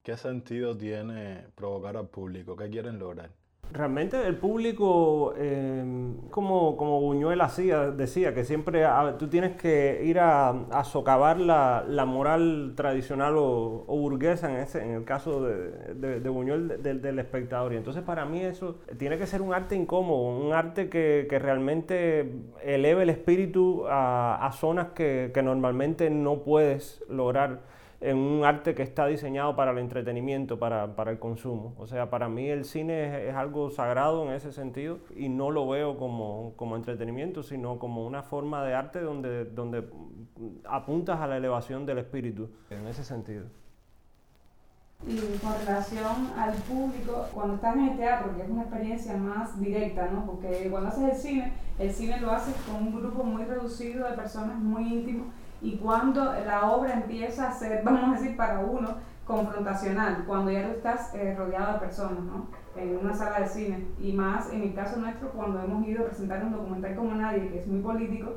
¿Qué 0.02 0.16
sentido 0.18 0.78
tiene 0.78 1.46
provocar 1.56 1.98
al 1.98 2.08
público? 2.08 2.56
¿Qué 2.56 2.70
quieren 2.70 3.00
lograr? 3.00 3.32
Realmente 3.72 4.26
el 4.26 4.38
público, 4.38 5.34
em, 5.38 6.18
como, 6.30 6.78
como 6.78 7.02
Buñuel 7.02 7.42
hacía, 7.42 7.92
decía, 7.92 8.34
que 8.34 8.46
siempre 8.46 8.86
tú 9.20 9.28
tienes 9.28 9.58
que 9.58 10.02
ir 10.06 10.20
a, 10.20 10.84
socavar 10.84 11.40
la, 11.40 12.06
moral 12.06 12.74
tradicional 12.76 13.36
o, 13.38 13.84
burguesa, 13.88 14.50
en, 14.50 14.58
ese, 14.58 14.84
en 14.84 14.92
el 14.92 15.04
caso 15.04 15.44
de, 15.44 16.20
de, 16.20 16.30
Buñuel, 16.30 16.82
del 16.82 17.20
espectador. 17.20 17.74
Y 17.74 17.78
entonces 17.78 18.04
para 18.04 18.26
mí 18.26 18.42
eso 18.42 18.78
tiene 18.98 19.18
que 19.18 19.28
ser 19.28 19.42
un 19.42 19.54
arte 19.54 19.76
incómodo, 19.76 20.38
un 20.38 20.54
arte 20.54 20.90
que, 20.90 21.28
realmente 21.36 22.32
eleve 22.64 23.04
el 23.04 23.10
espíritu 23.10 23.86
a, 23.90 24.50
zonas 24.54 24.90
que 24.96 25.42
normalmente 25.44 26.10
no 26.10 26.44
puedes 26.44 27.04
lograr 27.10 27.60
en 28.06 28.18
un 28.18 28.46
arte 28.46 28.76
que 28.76 28.84
está 28.84 29.08
diseñado 29.08 29.56
para 29.56 29.72
el 29.72 29.80
entretenimiento, 29.80 30.60
para, 30.60 30.96
para 30.96 31.10
el 31.10 31.18
consumo. 31.18 31.74
O 31.80 31.88
sea, 31.88 32.12
para 32.12 32.30
mí 32.30 32.48
el 32.48 32.64
cine 32.64 33.28
es, 33.30 33.36
algo 33.36 33.72
sagrado 33.72 34.24
en 34.28 34.34
ese 34.34 34.52
sentido 34.52 35.00
y 35.16 35.28
no 35.28 35.50
lo 35.50 35.68
veo 35.68 35.98
como, 35.98 36.54
como, 36.56 36.76
entretenimiento, 36.76 37.42
sino 37.42 37.80
como 37.80 38.06
una 38.06 38.22
forma 38.22 38.64
de 38.64 38.76
arte 38.76 39.02
donde, 39.02 39.46
donde 39.46 39.90
apuntas 40.66 41.20
a 41.20 41.26
la 41.26 41.38
elevación 41.38 41.88
del 41.88 41.98
espíritu, 41.98 42.50
en 42.70 42.86
ese 42.88 43.04
sentido. 43.04 43.46
Y 45.08 45.18
con 45.40 45.54
relación 45.66 46.32
al 46.38 46.54
público, 46.54 47.28
cuando 47.34 47.56
estás 47.56 47.76
en 47.76 47.90
el 47.90 47.98
teatro, 47.98 48.36
que 48.36 48.44
es 48.44 48.50
una 48.50 48.62
experiencia 48.62 49.18
más 49.18 49.60
directa, 49.60 50.10
¿no? 50.12 50.28
Porque 50.28 50.68
cuando 50.70 50.90
haces 50.90 51.10
el 51.10 51.16
cine, 51.16 51.54
el 51.80 51.92
cine 51.92 52.20
lo 52.22 52.32
haces 52.32 52.56
con 52.68 52.76
un 52.76 52.96
grupo 52.96 53.24
muy 53.24 53.44
reducido 53.46 54.08
de 54.08 54.16
personas 54.16 54.60
muy 54.60 54.94
íntimos 54.94 55.28
y 55.66 55.78
cuando 55.78 56.24
la 56.46 56.70
obra 56.72 56.94
empieza 56.94 57.50
a 57.50 57.52
ser, 57.52 57.82
vamos 57.86 58.04
a 58.04 58.22
decir, 58.22 58.38
para 58.38 58.60
uno, 58.60 58.98
confrontacional, 59.26 60.24
cuando 60.28 60.52
ya 60.52 60.68
tú 60.68 60.74
estás 60.76 61.14
eh, 61.16 61.34
rodeado 61.36 61.74
de 61.74 61.80
personas, 61.80 62.20
¿no? 62.20 62.48
En 62.76 62.98
una 62.98 63.16
sala 63.16 63.40
de 63.40 63.48
cine. 63.48 63.88
Y 64.00 64.14
más 64.14 64.52
en 64.54 64.62
el 64.62 64.76
caso 64.76 65.00
nuestro, 65.00 65.32
cuando 65.32 65.60
hemos 65.64 65.88
ido 65.88 66.04
a 66.04 66.08
presentar 66.08 66.44
un 66.44 66.52
documental 66.52 66.96
como 66.96 67.16
Nadie, 67.16 67.50
que 67.50 67.60
es 67.60 67.68
muy 67.68 67.82
político, 67.82 68.34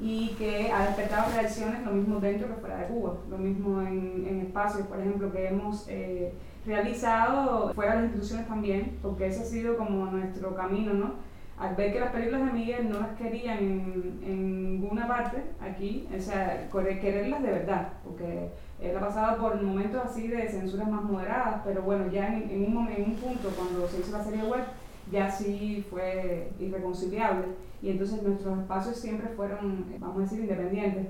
y 0.00 0.34
que 0.36 0.72
ha 0.72 0.86
despertado 0.86 1.32
reacciones 1.32 1.84
lo 1.84 1.92
mismo 1.92 2.18
dentro 2.18 2.48
que 2.48 2.60
fuera 2.60 2.78
de 2.78 2.86
Cuba, 2.86 3.14
lo 3.30 3.38
mismo 3.38 3.80
en, 3.80 4.26
en 4.28 4.40
espacios, 4.40 4.88
por 4.88 4.98
ejemplo, 4.98 5.30
que 5.30 5.46
hemos 5.46 5.86
eh, 5.88 6.34
realizado 6.66 7.72
fuera 7.72 7.92
de 7.92 7.96
las 7.98 8.04
instituciones 8.06 8.48
también, 8.48 8.98
porque 9.00 9.28
ese 9.28 9.42
ha 9.42 9.46
sido 9.46 9.76
como 9.76 10.06
nuestro 10.06 10.54
camino, 10.56 10.92
¿no? 10.92 11.14
Al 11.58 11.74
ver 11.74 11.92
que 11.92 12.00
las 12.00 12.12
películas 12.12 12.46
de 12.46 12.52
Miguel 12.52 12.88
no 12.90 13.00
las 13.00 13.16
querían 13.16 13.58
en, 13.58 14.20
en 14.22 14.72
ninguna 14.80 15.08
parte 15.08 15.42
aquí, 15.60 16.06
o 16.14 16.20
sea, 16.20 16.68
quererlas 16.70 17.42
de 17.42 17.50
verdad, 17.50 17.92
porque 18.04 18.50
él 18.78 18.94
ha 18.94 19.00
pasado 19.00 19.40
por 19.40 19.62
momentos 19.62 20.02
así 20.04 20.28
de 20.28 20.48
censuras 20.48 20.88
más 20.90 21.02
moderadas, 21.02 21.62
pero 21.64 21.82
bueno, 21.82 22.10
ya 22.12 22.28
en, 22.28 22.50
en, 22.50 22.76
un, 22.76 22.88
en 22.88 23.04
un 23.04 23.14
punto, 23.14 23.48
cuando 23.56 23.88
se 23.88 24.00
hizo 24.00 24.12
la 24.12 24.22
serie 24.22 24.44
web, 24.44 24.64
ya 25.10 25.30
sí 25.30 25.84
fue 25.88 26.50
irreconciliable 26.58 27.46
y 27.80 27.90
entonces 27.90 28.22
nuestros 28.22 28.58
espacios 28.58 28.96
siempre 28.98 29.28
fueron, 29.28 29.86
vamos 29.98 30.18
a 30.18 30.20
decir, 30.22 30.40
independientes. 30.40 31.06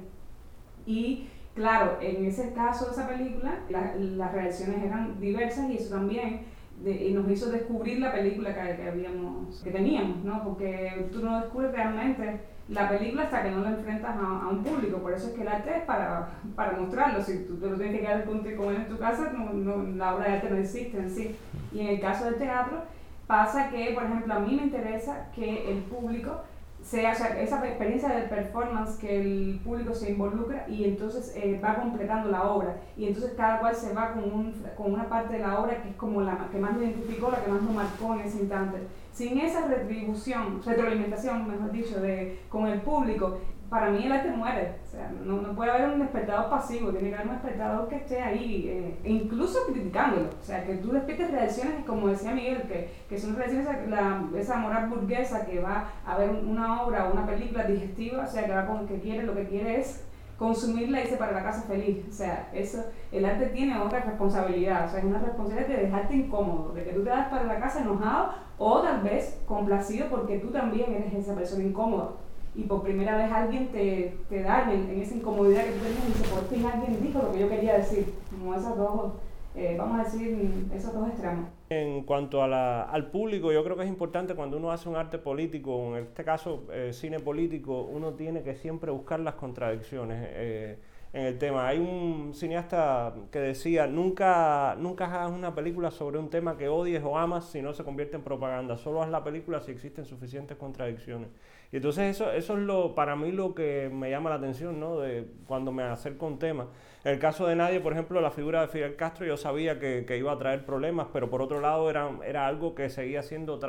Y 0.85 1.27
claro, 1.55 1.99
en 2.01 2.25
ese 2.25 2.53
caso 2.53 2.87
de 2.87 2.93
esa 2.93 3.09
película, 3.09 3.61
las 3.69 4.33
reacciones 4.33 4.85
eran 4.85 5.19
diversas 5.19 5.71
y 5.71 5.77
eso 5.77 5.95
también 5.95 6.43
nos 6.83 7.31
hizo 7.31 7.51
descubrir 7.51 8.01
la 8.01 8.13
película 8.13 8.55
que, 8.55 8.77
que, 8.77 8.89
habíamos, 8.89 9.63
teníamos, 9.63 10.25
¿no? 10.25 10.45
Porque 10.45 11.09
tú 11.13 11.25
no 11.25 11.41
descubres 11.41 11.73
realmente 11.73 12.41
la 12.69 12.89
película 12.89 13.25
hasta 13.25 13.43
que 13.43 13.51
no 13.51 13.61
la 13.61 13.71
enfrentas 13.71 14.17
a, 14.17 14.49
un 14.49 14.63
público, 14.63 14.99
por 14.99 15.13
eso 15.13 15.29
es 15.29 15.35
que 15.35 15.43
el 15.43 15.49
arte 15.49 15.79
es 15.79 15.83
para, 15.85 16.29
para 16.55 16.73
mostrarlo, 16.73 17.23
si 17.23 17.45
tú 17.45 17.57
te 17.57 17.71
lo 17.71 17.77
tienes 17.77 17.95
que 17.95 18.07
quedar 18.07 18.25
como 18.25 18.71
en 18.73 18.89
tu 18.89 18.99
casa, 18.99 19.33
no, 19.33 19.83
la 19.97 20.15
obra 20.15 20.27
de 20.27 20.33
arte 20.35 20.51
no 20.51 20.57
existe 20.57 20.99
en 20.99 21.11
sí. 21.11 21.37
Y 21.73 21.81
en 21.81 21.87
el 21.89 22.01
caso 22.01 22.25
del 22.25 22.37
teatro, 22.37 22.83
pasa 23.27 23.71
que, 23.71 23.93
por 23.95 24.05
ejemplo, 24.05 24.35
a 24.35 24.41
mí 24.41 24.57
me 24.57 24.65
interesa 24.65 25.29
que 25.35 25.71
el 25.71 25.79
público 25.85 26.43
sea, 26.87 27.11
o 27.11 27.41
esa 27.41 27.67
experiencia 27.67 28.09
de 28.11 28.29
performance 28.29 28.97
que 28.97 29.21
el 29.21 29.61
público 29.65 29.93
se 29.93 30.13
involucra 30.13 30.67
y 30.69 30.85
entonces 30.85 31.35
eh, 31.35 31.61
va 31.63 31.81
completando 31.81 32.31
la 32.31 32.45
obra 32.45 32.77
y 32.97 33.07
entonces 33.07 33.35
cada 33.37 33.59
cual 33.59 33.75
se 33.75 33.93
va 33.93 34.13
con, 34.13 34.25
un, 34.25 34.55
con 34.77 34.95
una 34.95 35.09
parte 35.09 35.35
de 35.35 35.41
la 35.41 35.59
obra 35.59 35.83
que 35.83 35.89
es 35.89 35.97
como 35.97 36.21
la 36.21 36.49
que 36.51 36.59
más 36.59 36.77
lo 36.77 36.85
identificó, 36.85 37.31
la 37.33 37.43
que 37.43 37.51
más 37.51 37.63
lo 37.63 37.73
marcó 37.73 38.15
en 38.15 38.21
ese 38.21 38.39
instante. 38.39 38.79
Sin 39.13 39.39
esa 39.39 39.67
retribución, 39.67 40.63
retroalimentación, 40.65 41.49
mejor 41.49 41.73
dicho, 41.73 42.01
de, 42.01 42.39
con 42.49 42.67
el 42.67 42.81
público, 42.83 43.39
para 43.69 43.91
mí 43.91 44.05
el 44.05 44.13
arte 44.13 44.31
muere. 44.31 44.77
O 44.87 44.91
sea, 44.91 45.11
no, 45.25 45.41
no, 45.41 45.55
puede 45.55 45.71
haber 45.71 45.91
un 45.91 46.03
espectador 46.03 46.49
pasivo, 46.51 46.91
tiene 46.91 47.11
que 47.11 47.15
haber 47.17 47.29
un 47.29 47.35
espectador 47.35 47.89
que 47.89 47.97
esté 47.97 48.23
ahí, 48.23 48.69
eh, 48.69 48.99
e 49.03 49.11
incluso 49.11 49.67
criticándolo. 49.67 50.29
O 50.41 50.45
sea, 50.45 50.65
que 50.65 50.77
tú 50.77 50.93
despiertes 50.93 51.31
reacciones, 51.31 51.85
como 51.85 52.09
decía 52.09 52.33
Miguel, 52.33 52.63
que, 52.63 52.91
que 53.09 53.19
son 53.19 53.37
reacciones, 53.37 53.67
la, 53.89 54.25
esa 54.37 54.57
moral 54.57 54.89
burguesa 54.89 55.45
que 55.47 55.61
va 55.61 55.89
a 56.05 56.17
ver 56.17 56.31
una 56.31 56.83
obra 56.83 57.07
o 57.07 57.13
una 57.13 57.27
película 57.27 57.65
digestiva, 57.65 58.25
o 58.25 58.27
sea, 58.27 58.47
que 58.47 58.53
va 58.53 58.67
con 58.67 58.87
que 58.87 59.01
quiere, 59.01 59.25
lo 59.25 59.35
que 59.35 59.47
quiere 59.47 59.81
es 59.81 60.05
consumirla 60.39 61.01
y 61.01 61.03
irse 61.05 61.17
para 61.17 61.33
la 61.33 61.43
casa 61.43 61.63
feliz. 61.63 62.05
O 62.09 62.13
sea, 62.13 62.49
eso, 62.53 62.85
el 63.11 63.25
arte 63.25 63.47
tiene 63.47 63.79
otra 63.81 64.01
responsabilidad, 64.01 64.87
o 64.87 64.89
sea, 64.89 64.99
es 65.01 65.05
una 65.05 65.19
responsabilidad 65.19 65.69
de 65.69 65.83
dejarte 65.85 66.15
incómodo, 66.15 66.73
de 66.73 66.85
que 66.85 66.93
tú 66.93 67.03
te 67.03 67.11
das 67.11 67.29
para 67.29 67.45
la 67.45 67.59
casa 67.59 67.81
enojado 67.81 68.35
o 68.59 68.81
tal 68.81 69.03
vez 69.03 69.41
complacido 69.47 70.09
porque 70.09 70.39
tú 70.39 70.49
también 70.49 70.93
eres 70.95 71.15
esa 71.15 71.35
persona 71.35 71.65
incómoda 71.65 72.11
y 72.57 72.63
por 72.63 72.83
primera 72.83 73.17
vez 73.17 73.31
alguien 73.31 73.69
te, 73.69 74.17
te 74.29 74.43
da 74.43 74.73
en, 74.73 75.01
esa 75.01 75.15
incomodidad 75.15 75.65
que 75.65 75.73
tú 75.73 75.85
tenías 75.85 76.05
y 76.05 76.13
dice, 76.13 76.35
por 76.35 76.49
fin 76.49 76.65
alguien 76.65 77.03
dijo 77.03 77.21
lo 77.23 77.33
que 77.33 77.41
yo 77.41 77.49
quería 77.49 77.77
decir, 77.77 78.15
como 78.31 78.55
esas 78.55 78.77
dos, 78.77 79.13
eh, 79.55 79.77
vamos 79.79 80.01
a 80.01 80.05
decir, 80.05 80.67
esos 80.75 80.95
dos 80.95 81.09
extremos. 81.09 81.51
En 81.69 82.05
cuanto 82.05 82.43
a 82.43 82.49
la, 82.49 82.85
al 82.85 83.11
público, 83.11 83.53
yo 83.53 83.63
creo 83.63 83.77
que 83.77 83.83
es 83.83 83.89
importante 83.89 84.35
cuando 84.35 84.57
uno 84.57 84.71
hace 84.71 84.89
un 84.89 84.97
arte 84.97 85.19
político, 85.19 85.97
en 85.97 86.05
este 86.05 86.25
caso 86.25 86.65
eh, 86.73 86.93
cine 86.93 87.21
político, 87.21 87.83
uno 87.83 88.15
tiene 88.15 88.43
que 88.43 88.55
siempre 88.55 88.91
buscar 88.91 89.21
las 89.21 89.35
contradicciones. 89.35 90.27
Eh, 90.31 90.79
en 91.17 91.23
el 91.23 91.39
tema. 91.39 91.67
Hay 91.67 91.79
un 91.79 92.33
cineasta 92.35 93.15
que 93.31 93.39
decía, 93.39 93.87
nunca, 93.87 94.77
nunca 94.79 95.07
hagas 95.07 95.31
una 95.31 95.55
película 95.55 95.91
sobre 95.91 96.19
un 96.19 96.29
tema 96.29 96.59
que 96.59 96.69
odies 96.69 97.03
o 97.03 97.17
amas 97.17 97.47
si 97.47 97.63
no 97.63 97.73
se 97.73 97.85
convierte 97.85 98.17
en 98.17 98.23
propaganda, 98.23 98.77
solo 98.77 99.03
haz 99.03 99.09
la 99.09 99.25
película 99.25 99.61
si 99.61 99.71
existen 99.73 100.05
suficientes 100.05 100.59
contradicciones. 100.59 101.31
Y 101.73 101.77
entonces 101.77 102.17
eso, 102.17 102.31
eso 102.33 102.57
es 102.57 102.61
lo, 102.61 102.95
para 102.95 103.17
mí 103.17 103.33
lo 103.33 103.55
que 103.55 103.91
me 103.93 104.11
llama 104.11 104.31
la 104.31 104.37
atención, 104.37 104.79
¿no? 104.79 104.99
De 105.01 105.27
cuando 105.47 105.73
me 105.73 105.83
acerco 105.83 106.27
a 106.27 106.29
un 106.29 106.39
tema. 106.39 106.69
En 107.05 107.13
el 107.13 107.19
caso 107.19 107.47
de 107.47 107.57
Nadie, 107.57 107.81
por 107.81 107.93
ejemplo, 107.93 108.21
la 108.21 108.31
figura 108.31 108.61
de 108.63 108.69
Fidel 108.69 108.97
Castro 108.97 109.27
yo 109.27 109.37
sabía 109.37 109.79
que, 109.79 110.05
que 110.07 110.17
iba 110.19 110.33
a 110.33 110.39
traer 110.39 110.65
problemas, 110.65 111.09
pero 111.13 111.29
por 111.31 111.43
otro 111.43 111.61
lado 111.61 111.91
era, 111.91 112.11
era 112.25 112.47
algo 112.47 112.75
que 112.75 112.89
seguía 112.89 113.23
siendo 113.23 113.61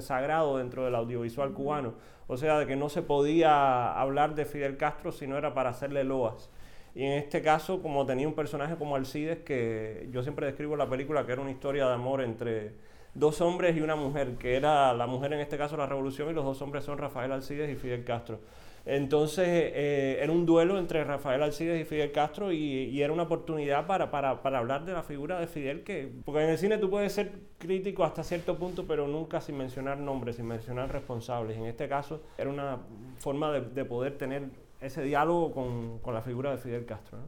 sagrado 0.00 0.58
dentro 0.58 0.84
del 0.84 0.94
audiovisual 0.94 1.52
cubano. 1.52 1.94
O 2.26 2.36
sea, 2.36 2.58
de 2.58 2.66
que 2.66 2.76
no 2.76 2.88
se 2.88 3.02
podía 3.02 3.92
hablar 3.92 4.34
de 4.34 4.44
Fidel 4.44 4.76
Castro 4.76 5.12
si 5.12 5.26
no 5.26 5.38
era 5.38 5.54
para 5.54 5.70
hacerle 5.70 6.04
loas. 6.04 6.50
Y 6.94 7.04
en 7.04 7.12
este 7.12 7.42
caso, 7.42 7.80
como 7.80 8.06
tenía 8.06 8.26
un 8.26 8.34
personaje 8.34 8.76
como 8.76 8.96
Alcides, 8.96 9.38
que 9.38 10.08
yo 10.10 10.22
siempre 10.22 10.46
describo 10.46 10.76
la 10.76 10.88
película 10.88 11.24
que 11.24 11.32
era 11.32 11.40
una 11.40 11.50
historia 11.50 11.86
de 11.86 11.94
amor 11.94 12.22
entre 12.22 12.74
dos 13.14 13.40
hombres 13.40 13.76
y 13.76 13.80
una 13.80 13.96
mujer, 13.96 14.36
que 14.38 14.56
era 14.56 14.92
la 14.94 15.06
mujer 15.06 15.32
en 15.32 15.40
este 15.40 15.58
caso 15.58 15.76
la 15.76 15.86
revolución 15.86 16.30
y 16.30 16.32
los 16.32 16.44
dos 16.44 16.60
hombres 16.62 16.84
son 16.84 16.98
Rafael 16.98 17.32
Alcides 17.32 17.70
y 17.70 17.76
Fidel 17.76 18.04
Castro. 18.04 18.40
Entonces 18.86 19.46
eh, 19.46 20.18
era 20.20 20.32
un 20.32 20.46
duelo 20.46 20.78
entre 20.78 21.04
Rafael 21.04 21.42
Alcides 21.42 21.80
y 21.80 21.84
Fidel 21.84 22.10
Castro 22.10 22.52
y, 22.52 23.02
era 23.02 23.12
una 23.12 23.24
oportunidad 23.24 23.86
para, 23.86 24.10
para, 24.10 24.42
para, 24.42 24.58
hablar 24.58 24.86
de 24.86 24.94
la 24.94 25.02
figura 25.02 25.38
de 25.38 25.46
Fidel, 25.46 25.84
que, 25.84 26.10
porque 26.24 26.42
en 26.42 26.50
el 26.50 26.58
cine 26.58 26.78
tú 26.78 26.88
puedes 26.88 27.12
ser 27.12 27.32
crítico 27.58 28.02
hasta 28.04 28.22
cierto 28.22 28.56
punto, 28.56 28.86
pero 28.86 29.06
nunca 29.06 29.42
sin 29.42 29.58
mencionar 29.58 29.98
nombres, 29.98 30.36
sin 30.36 30.46
mencionar 30.46 30.90
responsables. 30.90 31.58
En 31.58 31.64
este 31.64 31.86
caso 31.86 32.22
era 32.38 32.48
una 32.48 32.78
forma 33.18 33.52
de, 33.52 33.60
de 33.60 33.84
poder 33.84 34.16
tener 34.16 34.44
ese 34.80 35.02
diálogo 35.02 35.52
con, 35.52 35.98
con 35.98 36.14
la 36.14 36.22
figura 36.22 36.50
de 36.50 36.58
Fidel 36.58 36.86
Castro. 36.86 37.18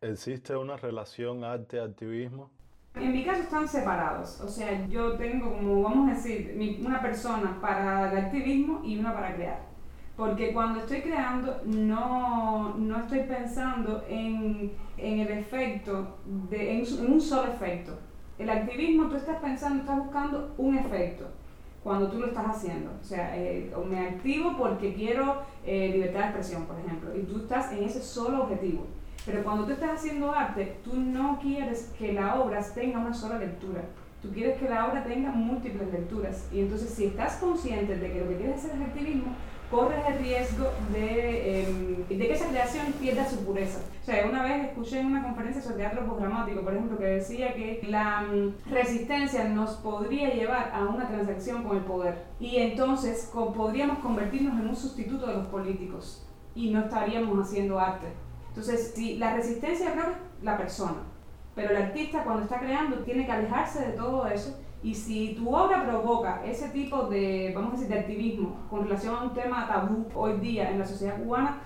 ¿Existe 0.00 0.56
una 0.56 0.76
relación 0.76 1.42
arte-activismo? 1.42 2.52
En 3.00 3.12
mi 3.12 3.24
caso 3.24 3.42
están 3.42 3.68
separados, 3.68 4.40
o 4.40 4.48
sea, 4.48 4.86
yo 4.88 5.14
tengo 5.14 5.54
como, 5.54 5.82
vamos 5.82 6.10
a 6.10 6.14
decir, 6.14 6.80
una 6.84 7.00
persona 7.00 7.58
para 7.60 8.10
el 8.10 8.18
activismo 8.18 8.80
y 8.84 8.98
una 8.98 9.14
para 9.14 9.34
crear. 9.34 9.68
Porque 10.16 10.52
cuando 10.52 10.80
estoy 10.80 11.00
creando 11.02 11.60
no, 11.64 12.74
no 12.76 12.98
estoy 12.98 13.20
pensando 13.20 14.04
en, 14.08 14.72
en 14.96 15.20
el 15.20 15.28
efecto, 15.28 16.18
de, 16.50 16.78
en, 16.78 16.84
en 16.84 17.12
un 17.12 17.20
solo 17.20 17.52
efecto. 17.52 17.96
El 18.36 18.50
activismo 18.50 19.08
tú 19.08 19.16
estás 19.16 19.38
pensando, 19.38 19.80
estás 19.80 19.98
buscando 19.98 20.54
un 20.58 20.76
efecto 20.76 21.26
cuando 21.82 22.08
tú 22.08 22.18
lo 22.18 22.26
estás 22.26 22.46
haciendo. 22.46 22.90
O 23.00 23.04
sea, 23.04 23.36
eh, 23.36 23.72
me 23.88 24.08
activo 24.08 24.56
porque 24.58 24.94
quiero 24.94 25.42
eh, 25.64 25.90
libertad 25.92 26.20
de 26.20 26.26
expresión, 26.26 26.66
por 26.66 26.78
ejemplo, 26.78 27.16
y 27.16 27.22
tú 27.22 27.38
estás 27.38 27.72
en 27.72 27.84
ese 27.84 28.00
solo 28.00 28.42
objetivo. 28.42 28.86
Pero 29.28 29.44
cuando 29.44 29.66
tú 29.66 29.72
estás 29.72 29.90
haciendo 29.90 30.32
arte, 30.32 30.78
tú 30.82 30.96
no 30.96 31.38
quieres 31.38 31.92
que 31.98 32.14
la 32.14 32.40
obra 32.40 32.64
tenga 32.74 32.98
una 32.98 33.12
sola 33.12 33.38
lectura. 33.38 33.82
Tú 34.22 34.30
quieres 34.30 34.58
que 34.58 34.70
la 34.70 34.86
obra 34.86 35.04
tenga 35.04 35.30
múltiples 35.30 35.92
lecturas. 35.92 36.48
Y 36.50 36.60
entonces, 36.60 36.88
si 36.88 37.04
estás 37.04 37.36
consciente 37.36 37.98
de 37.98 38.10
que 38.10 38.20
lo 38.20 38.28
que 38.30 38.36
quieres 38.36 38.64
hacer 38.64 38.80
es 38.80 38.88
activismo, 38.88 39.34
corres 39.70 39.98
el 40.08 40.18
riesgo 40.20 40.70
de, 40.94 41.60
em, 41.60 41.96
de, 42.08 42.26
que 42.26 42.32
esa 42.32 42.48
creación 42.48 42.86
pierda 42.98 43.28
su 43.28 43.44
pureza. 43.44 43.80
O 44.00 44.04
sea, 44.06 44.26
una 44.26 44.42
vez 44.44 44.68
escuché 44.68 45.00
en 45.00 45.08
una 45.08 45.22
conferencia 45.22 45.60
sobre 45.60 45.76
teatro 45.76 46.06
programático, 46.06 46.62
por 46.62 46.72
ejemplo, 46.72 46.96
que 46.96 47.04
decía 47.04 47.52
que 47.52 47.82
la 47.86 48.22
mm, 48.22 48.70
resistencia 48.70 49.44
nos 49.44 49.72
podría 49.72 50.32
llevar 50.32 50.72
a 50.72 50.84
una 50.86 51.06
transacción 51.06 51.64
con 51.64 51.76
el 51.76 51.82
poder 51.82 52.24
y 52.40 52.56
entonces 52.56 53.30
podríamos 53.34 53.98
convertirnos 53.98 54.58
en 54.58 54.68
un 54.68 54.76
sustituto 54.76 55.26
de 55.26 55.34
los 55.34 55.46
políticos 55.48 56.26
y 56.54 56.70
no 56.70 56.80
estaríamos 56.80 57.46
haciendo 57.46 57.78
arte. 57.78 58.06
Entonces, 58.48 58.92
si 58.94 59.16
la 59.16 59.34
resistencia 59.34 59.92
creo 59.92 60.04
es 60.10 60.16
la 60.42 60.56
persona, 60.56 61.02
pero 61.54 61.70
el 61.70 61.82
artista 61.82 62.24
cuando 62.24 62.44
está 62.44 62.58
creando 62.58 62.98
tiene 62.98 63.26
que 63.26 63.32
alejarse 63.32 63.86
de 63.86 63.92
todo 63.92 64.26
eso 64.26 64.58
y 64.82 64.94
si 64.94 65.34
tu 65.34 65.52
obra 65.54 65.84
provoca 65.84 66.40
ese 66.44 66.68
tipo 66.68 67.06
de, 67.06 67.52
vamos 67.54 67.70
a 67.70 67.76
decir, 67.76 67.88
de 67.88 67.98
activismo 67.98 68.56
con 68.70 68.84
relación 68.84 69.16
a 69.16 69.24
un 69.24 69.34
tema 69.34 69.66
tabú 69.66 70.06
hoy 70.14 70.34
día 70.38 70.70
en 70.70 70.78
la 70.78 70.86
sociedad 70.86 71.16
cubana, 71.20 71.58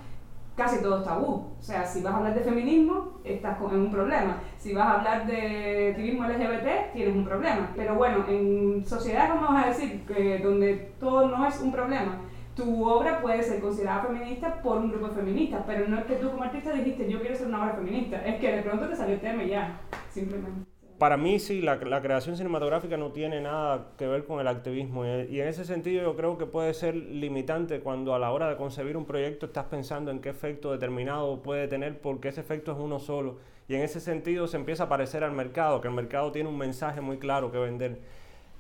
casi 0.57 0.81
todo 0.81 0.99
es 0.99 1.05
tabú. 1.05 1.53
O 1.59 1.63
sea, 1.63 1.85
si 1.85 2.03
vas 2.03 2.15
a 2.15 2.17
hablar 2.19 2.35
de 2.35 2.41
feminismo, 2.41 3.19
estás 3.23 3.59
en 3.61 3.81
un 3.81 3.91
problema. 3.91 4.39
Si 4.59 4.73
vas 4.73 4.87
a 4.87 4.99
hablar 4.99 5.27
de 5.27 5.91
activismo 5.91 6.25
LGBT, 6.25 6.93
tienes 6.95 7.15
un 7.15 7.25
problema. 7.25 7.71
Pero 7.77 7.97
bueno, 7.97 8.25
en 8.29 8.85
sociedades, 8.87 9.29
vamos 9.29 9.63
a 9.63 9.69
decir, 9.69 10.07
que 10.07 10.39
donde 10.39 10.95
todo 10.99 11.29
no 11.29 11.47
es 11.47 11.61
un 11.61 11.71
problema, 11.71 12.19
tu 12.55 12.87
obra 12.87 13.21
puede 13.21 13.43
ser 13.43 13.61
considerada 13.61 14.05
feminista 14.05 14.63
por 14.63 14.79
un 14.79 14.91
grupo 14.91 15.09
de 15.09 15.15
feministas, 15.15 15.63
pero 15.67 15.89
no 15.89 15.99
es 15.99 16.05
que 16.05 16.17
tú 16.17 16.31
como 16.31 16.43
artista 16.43 16.73
dijiste 16.73 17.11
yo 17.11 17.21
quiero 17.21 17.35
ser 17.35 17.47
una 17.47 17.63
obra 17.63 17.75
feminista, 17.75 18.25
es 18.27 18.41
que 18.41 18.57
de 18.57 18.63
pronto 18.63 18.89
te 18.89 18.97
salió 18.97 19.15
el 19.15 19.21
tema 19.21 19.45
y 19.45 19.49
ya, 19.49 19.81
simplemente. 20.11 20.71
Para 20.99 21.17
mí 21.17 21.41
sí, 21.41 21.61
la, 21.63 21.81
creación 21.81 22.37
cinematográfica 22.37 22.97
no 22.97 23.11
tiene 23.11 23.41
nada 23.41 23.89
que 23.99 24.07
ver 24.07 24.25
con 24.25 24.39
el 24.39 24.47
activismo 24.47 25.05
y, 25.05 25.41
en 25.41 25.49
ese 25.49 25.65
sentido 25.65 26.03
yo 26.05 26.15
creo 26.15 26.39
que 26.39 26.47
puede 26.47 26.75
ser 26.75 26.95
limitante 26.95 27.81
cuando 27.81 28.15
a 28.15 28.21
la 28.21 28.31
hora 28.31 28.49
de 28.49 28.57
concebir 28.57 28.97
un 28.97 29.05
proyecto 29.05 29.47
estás 29.47 29.65
pensando 29.65 30.13
en 30.13 30.21
qué 30.21 30.29
efecto 30.29 30.71
determinado 30.71 31.43
puede 31.43 31.67
tener 31.67 32.01
porque 32.01 32.29
ese 32.29 32.41
efecto 32.41 32.71
es 32.71 32.79
uno 32.79 33.01
solo. 33.01 33.39
Y 33.67 33.75
en 33.75 33.83
ese 33.83 33.99
sentido 33.99 34.47
se 34.47 34.57
empieza 34.57 34.85
a 34.85 34.89
parecer 34.89 35.25
al 35.25 35.33
mercado, 35.33 35.81
que 35.81 35.89
el 35.89 35.95
mercado 35.95 36.31
tiene 36.31 36.49
un 36.49 36.59
mensaje 36.59 37.01
muy 37.01 37.19
claro 37.19 37.51
que 37.51 37.59
vender. 37.59 38.01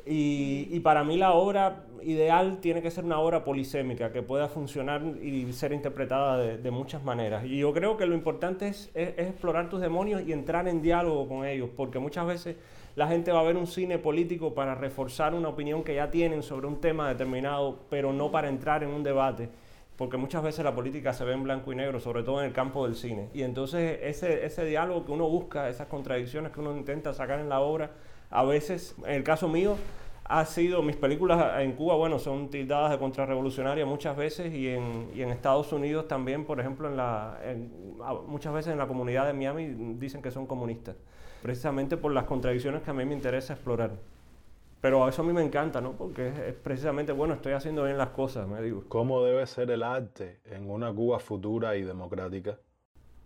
Y, 0.06 0.80
para 0.80 1.04
mí 1.04 1.16
la 1.16 1.32
obra 1.32 1.84
ideal 2.02 2.58
tiene 2.58 2.82
que 2.82 2.90
ser 2.90 3.04
una 3.04 3.20
obra 3.20 3.44
polisémica, 3.44 4.12
que 4.12 4.22
pueda 4.22 4.48
funcionar 4.48 5.02
y 5.22 5.52
ser 5.52 5.72
interpretada 5.72 6.38
de, 6.38 6.70
muchas 6.70 7.04
maneras. 7.04 7.44
Y 7.44 7.58
yo 7.58 7.72
creo 7.72 7.96
que 7.96 8.06
lo 8.06 8.14
importante 8.14 8.68
es, 8.68 8.90
explorar 8.94 9.68
tus 9.68 9.80
demonios 9.80 10.22
y 10.26 10.32
entrar 10.32 10.66
en 10.68 10.82
diálogo 10.82 11.28
con 11.28 11.46
ellos, 11.46 11.70
porque 11.76 11.98
muchas 11.98 12.26
veces 12.26 12.56
la 12.96 13.06
gente 13.06 13.32
va 13.32 13.40
a 13.40 13.44
ver 13.44 13.56
un 13.56 13.66
cine 13.66 13.98
político 13.98 14.54
para 14.54 14.74
reforzar 14.74 15.34
una 15.34 15.48
opinión 15.48 15.82
que 15.84 15.94
ya 15.94 16.10
tienen 16.10 16.42
sobre 16.42 16.66
un 16.66 16.80
tema 16.80 17.08
determinado, 17.08 17.78
pero 17.88 18.12
no 18.12 18.30
para 18.30 18.48
entrar 18.48 18.82
en 18.82 18.90
un 18.90 19.02
debate 19.02 19.48
porque 19.96 20.16
muchas 20.16 20.42
veces 20.42 20.64
la 20.64 20.74
política 20.74 21.12
se 21.12 21.24
ve 21.24 21.32
en 21.32 21.44
blanco 21.44 21.72
y 21.72 21.76
negro, 21.76 22.00
sobre 22.00 22.24
todo 22.24 22.40
en 22.40 22.46
el 22.46 22.52
campo 22.52 22.84
del 22.84 22.96
cine. 22.96 23.28
Y 23.34 23.42
entonces 23.42 24.00
ese 24.02 24.64
diálogo 24.64 25.04
que 25.04 25.12
uno 25.12 25.28
busca, 25.28 25.68
esas 25.68 25.86
contradicciones 25.86 26.50
que 26.50 26.58
uno 26.58 26.76
intenta 26.76 27.14
sacar 27.14 27.38
en 27.38 27.48
la 27.48 27.60
obra, 27.60 27.92
a 28.32 28.44
veces, 28.44 28.96
en 29.04 29.14
el 29.14 29.24
caso 29.24 29.48
mío, 29.48 29.76
ha 30.24 30.44
sido, 30.46 30.82
mis 30.82 30.96
películas 30.96 31.60
en 31.60 31.72
Cuba, 31.72 31.94
bueno, 31.94 32.18
son 32.18 32.48
tildadas 32.48 32.90
de 32.90 32.98
contrarrevolucionaria 32.98 33.84
muchas 33.84 34.16
veces 34.16 34.54
y 34.54 34.68
en, 34.68 35.12
Estados 35.14 35.72
Unidos 35.72 36.08
también, 36.08 36.44
por 36.44 36.58
ejemplo, 36.58 36.88
en 36.88 36.96
la, 36.96 37.38
muchas 38.26 38.54
veces 38.54 38.72
en 38.72 38.78
la 38.78 38.86
comunidad 38.86 39.26
de 39.26 39.34
Miami 39.34 39.94
dicen 39.98 40.22
que 40.22 40.30
son 40.30 40.46
comunistas, 40.46 40.96
precisamente 41.42 41.96
por 41.96 42.12
las 42.12 42.24
contradicciones 42.24 42.82
que 42.82 42.90
a 42.90 42.94
mí 42.94 43.04
me 43.04 43.14
interesa 43.14 43.52
explorar. 43.52 43.90
Pero 44.80 45.06
eso 45.06 45.22
a 45.22 45.24
mí 45.24 45.32
me 45.32 45.42
encanta, 45.42 45.80
¿no? 45.80 45.92
Porque 45.92 46.28
es, 46.28 46.38
es, 46.38 46.54
precisamente, 46.54 47.12
bueno, 47.12 47.34
estoy 47.34 47.52
haciendo 47.52 47.84
bien 47.84 47.98
las 47.98 48.08
cosas, 48.08 48.48
me 48.48 48.60
digo. 48.60 48.82
¿Cómo 48.88 49.22
debe 49.22 49.46
ser 49.46 49.70
el 49.70 49.84
arte 49.84 50.40
en 50.44 50.68
una 50.68 50.92
Cuba 50.92 51.20
futura 51.20 51.76
y 51.76 51.82
democrática? 51.82 52.58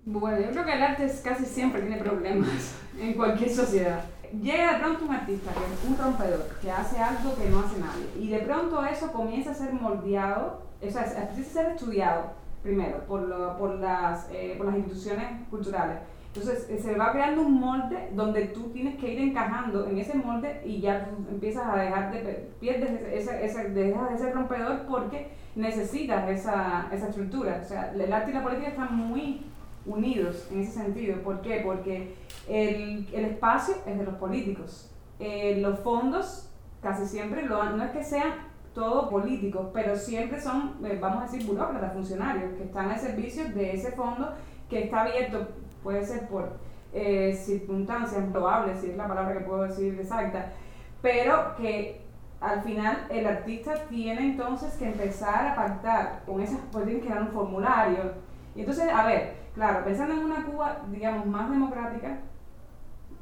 Bueno, 0.07 0.39
yo 0.41 0.51
creo 0.53 0.65
que 0.65 0.73
el 0.73 0.83
arte 0.83 1.13
casi 1.23 1.45
siempre 1.45 1.83
tiene 1.83 1.99
problemas 1.99 2.77
en 3.01 3.15
cualquier 3.15 3.51
sociedad. 3.51 4.05
Llega 4.41 4.75
de 4.75 4.79
pronto 4.79 5.05
un 5.05 5.15
artista, 5.15 5.51
que 5.53 5.59
es 5.59 5.91
un 5.91 5.99
rompedor, 5.99 6.49
que 6.63 6.71
hace 6.71 6.99
algo 6.99 7.37
que 7.37 7.51
no 7.51 7.61
hace 7.61 7.79
nadie, 7.79 8.07
y 8.19 8.29
de 8.29 8.39
pronto 8.39 8.85
eso 8.85 9.13
comienza 9.13 9.51
a 9.51 9.55
ser 9.55 9.73
moldeado, 9.73 10.63
o 10.81 10.91
sea, 10.91 11.03
empieza 11.29 11.61
a 11.61 11.63
ser 11.65 11.73
estudiado 11.73 12.23
primero 12.63 13.05
por, 13.07 13.23
lo, 13.23 13.59
por, 13.59 13.75
las, 13.81 14.29
eh, 14.33 14.55
por 14.57 14.67
las 14.67 14.77
instituciones 14.77 15.49
culturales 15.51 15.99
entonces 16.37 16.69
eh, 16.69 16.79
se 16.79 16.95
va 16.95 17.13
creando 17.13 17.43
un 17.43 17.59
molde 17.59 18.11
donde 18.13 18.47
tú 18.47 18.71
tienes 18.71 18.97
que 18.97 19.13
ir 19.13 19.21
encajando 19.21 19.87
en 19.87 19.99
ese 19.99 20.15
molde 20.15 20.61
y 20.65 20.81
ya 20.81 21.09
empiezas 21.31 21.67
a 21.67 21.77
dejar 21.77 22.13
de, 22.13 22.51
pierdes 22.61 22.91
ese, 23.11 23.45
ese, 23.45 23.71
dejas 23.71 24.11
de 24.11 24.19
ser 24.19 24.35
rompedor 24.35 24.83
porque 24.87 25.31
necesitas 25.55 26.29
esa, 26.29 26.89
esa 26.93 27.09
estructura. 27.09 27.61
O 27.63 27.67
sea, 27.67 27.93
el 27.95 28.13
arte 28.13 28.31
y 28.31 28.35
la 28.35 28.43
política 28.43 28.69
están 28.69 28.95
muy 28.95 29.47
unidos 29.87 30.49
en 30.50 30.61
ese 30.61 30.73
sentido. 30.73 31.23
¿Por 31.23 31.40
qué? 31.40 31.62
Porque 31.64 32.14
el, 32.49 33.09
el 33.12 33.25
espacio 33.25 33.75
es 33.87 33.99
de 33.99 34.05
los 34.05 34.14
políticos. 34.16 34.90
Eh, 35.19 35.59
los 35.61 35.78
fondos 35.81 36.50
casi 36.83 37.07
siempre 37.07 37.43
lo, 37.43 37.64
no 37.71 37.85
es 37.85 37.90
que 37.90 38.05
sean 38.05 38.35
todos 38.75 39.09
políticos, 39.09 39.69
pero 39.73 39.97
siempre 39.97 40.40
son, 40.40 40.75
eh, 40.85 40.99
vamos 41.00 41.23
a 41.23 41.33
decir, 41.33 41.47
burócratas, 41.47 41.95
funcionarios, 41.95 42.52
que 42.59 42.64
están 42.64 42.90
al 42.90 42.99
servicio 42.99 43.49
de 43.49 43.73
ese 43.73 43.93
fondo 43.93 44.35
que 44.69 44.85
está 44.85 45.02
abierto 45.02 45.49
puede 45.83 46.05
ser 46.05 46.28
por 46.28 46.59
eh, 46.93 47.33
circunstancias 47.33 48.25
probables, 48.31 48.81
si 48.81 48.90
es 48.90 48.97
la 48.97 49.09
palabra 49.09 49.38
que 49.38 49.45
puedo 49.45 49.62
decir 49.62 49.99
exacta, 49.99 50.52
pero 51.00 51.55
que 51.57 52.00
al 52.40 52.62
final 52.62 53.07
el 53.09 53.26
artista 53.26 53.75
tiene 53.88 54.21
entonces 54.21 54.75
que 54.75 54.87
empezar 54.87 55.47
a 55.47 55.55
pactar 55.55 56.23
con 56.26 56.40
esas, 56.40 56.59
pues 56.71 56.85
tiene 56.85 57.00
que 57.00 57.09
dar 57.09 57.23
un 57.23 57.28
formulario. 57.28 58.12
Y 58.55 58.61
entonces, 58.61 58.88
a 58.93 59.07
ver, 59.07 59.35
claro, 59.57 59.85
pensando 59.85 60.15
en 60.15 60.25
una 60.25 60.45
Cuba, 60.45 60.83
digamos, 60.91 61.27
más 61.27 61.51
democrática, 61.51 62.19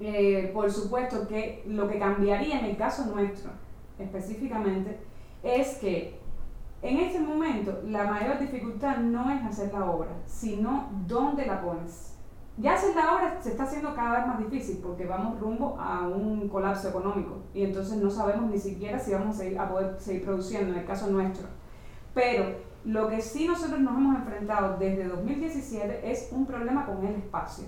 eh, 0.00 0.50
por 0.52 0.70
supuesto 0.70 1.26
que 1.28 1.64
lo 1.66 1.88
que 1.88 1.98
cambiaría 1.98 2.58
en 2.58 2.66
el 2.66 2.76
caso 2.76 3.06
nuestro, 3.06 3.52
específicamente, 3.98 4.98
es 5.42 5.78
que 5.78 6.18
en 6.82 6.98
ese 6.98 7.20
momento 7.20 7.80
la 7.86 8.04
mayor 8.04 8.40
dificultad 8.40 8.98
no 8.98 9.30
es 9.30 9.42
hacer 9.44 9.72
la 9.72 9.88
obra, 9.88 10.10
sino 10.26 10.90
dónde 11.06 11.46
la 11.46 11.62
pones. 11.62 12.18
Ya 12.56 12.74
hacer 12.74 12.94
la 12.96 13.14
obra 13.14 13.38
se 13.40 13.50
está 13.50 13.62
haciendo 13.62 13.94
cada 13.94 14.18
vez 14.18 14.26
más 14.26 14.38
difícil 14.38 14.80
porque 14.82 15.06
vamos 15.06 15.40
rumbo 15.40 15.76
a 15.78 16.06
un 16.08 16.48
colapso 16.48 16.88
económico 16.88 17.38
y 17.52 17.64
entonces 17.64 17.96
no 17.96 18.10
sabemos 18.10 18.50
ni 18.50 18.58
siquiera 18.58 18.98
si 18.98 19.12
vamos 19.12 19.40
a, 19.40 19.62
a 19.62 19.68
poder 19.68 19.96
seguir 19.98 20.24
produciendo, 20.24 20.72
en 20.72 20.80
el 20.80 20.86
caso 20.86 21.08
nuestro. 21.08 21.46
Pero 22.12 22.73
lo 22.84 23.08
que 23.08 23.20
sí 23.20 23.46
nosotros 23.46 23.80
nos 23.80 23.96
hemos 23.96 24.16
enfrentado 24.16 24.76
desde 24.78 25.08
2017 25.08 26.10
es 26.10 26.28
un 26.32 26.46
problema 26.46 26.86
con 26.86 27.04
el 27.06 27.14
espacio. 27.14 27.64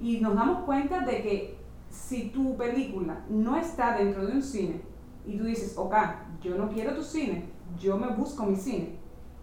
Y 0.00 0.20
nos 0.20 0.34
damos 0.34 0.64
cuenta 0.64 1.00
de 1.00 1.22
que 1.22 1.56
si 1.90 2.30
tu 2.30 2.56
película 2.56 3.24
no 3.28 3.56
está 3.56 3.96
dentro 3.96 4.26
de 4.26 4.32
un 4.32 4.42
cine 4.42 4.80
y 5.26 5.36
tú 5.36 5.44
dices, 5.44 5.76
ok, 5.76 5.94
yo 6.42 6.56
no 6.56 6.68
quiero 6.70 6.94
tu 6.94 7.02
cine, 7.02 7.44
yo 7.78 7.96
me 7.98 8.08
busco 8.08 8.44
mi 8.44 8.56
cine, 8.56 8.98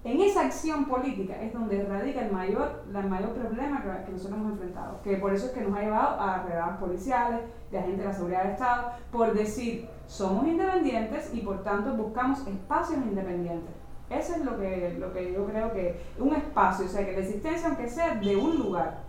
en 0.05 0.19
esa 0.19 0.41
acción 0.41 0.85
política 0.85 1.41
es 1.41 1.53
donde 1.53 1.81
radica 1.85 2.25
el 2.25 2.31
mayor, 2.31 2.83
el 2.93 3.09
mayor 3.09 3.33
problema 3.33 3.81
que, 3.81 4.05
que, 4.05 4.11
nosotros 4.11 4.37
hemos 4.37 4.51
enfrentado, 4.51 5.01
que 5.01 5.15
por 5.15 5.33
eso 5.33 5.45
es 5.45 5.51
que 5.53 5.61
nos 5.61 5.77
ha 5.77 5.81
llevado 5.81 6.19
a 6.19 6.43
redadas 6.43 6.77
policiales, 6.77 7.39
de 7.71 7.79
agentes 7.79 7.99
de 7.99 8.05
la 8.05 8.13
seguridad 8.13 8.43
del 8.43 8.51
Estado, 8.51 8.91
por 9.11 9.33
decir, 9.33 9.87
somos 10.05 10.45
independientes 10.45 11.33
y 11.33 11.39
por 11.39 11.63
tanto 11.63 11.93
buscamos 11.93 12.45
espacios 12.45 12.99
independientes. 12.99 13.82
Eso 14.09 14.35
es 14.35 14.45
lo 14.45 14.57
que, 14.59 14.95
lo 14.99 15.13
que 15.13 15.33
yo 15.33 15.45
creo 15.45 15.73
que 15.73 15.95
un 16.19 16.35
espacio, 16.35 16.85
o 16.85 16.89
sea, 16.89 17.05
que 17.05 17.13
la 17.13 17.19
existencia 17.19 17.67
aunque 17.67 17.87
sea 17.87 18.15
de 18.15 18.35
un 18.35 18.57
lugar, 18.57 18.99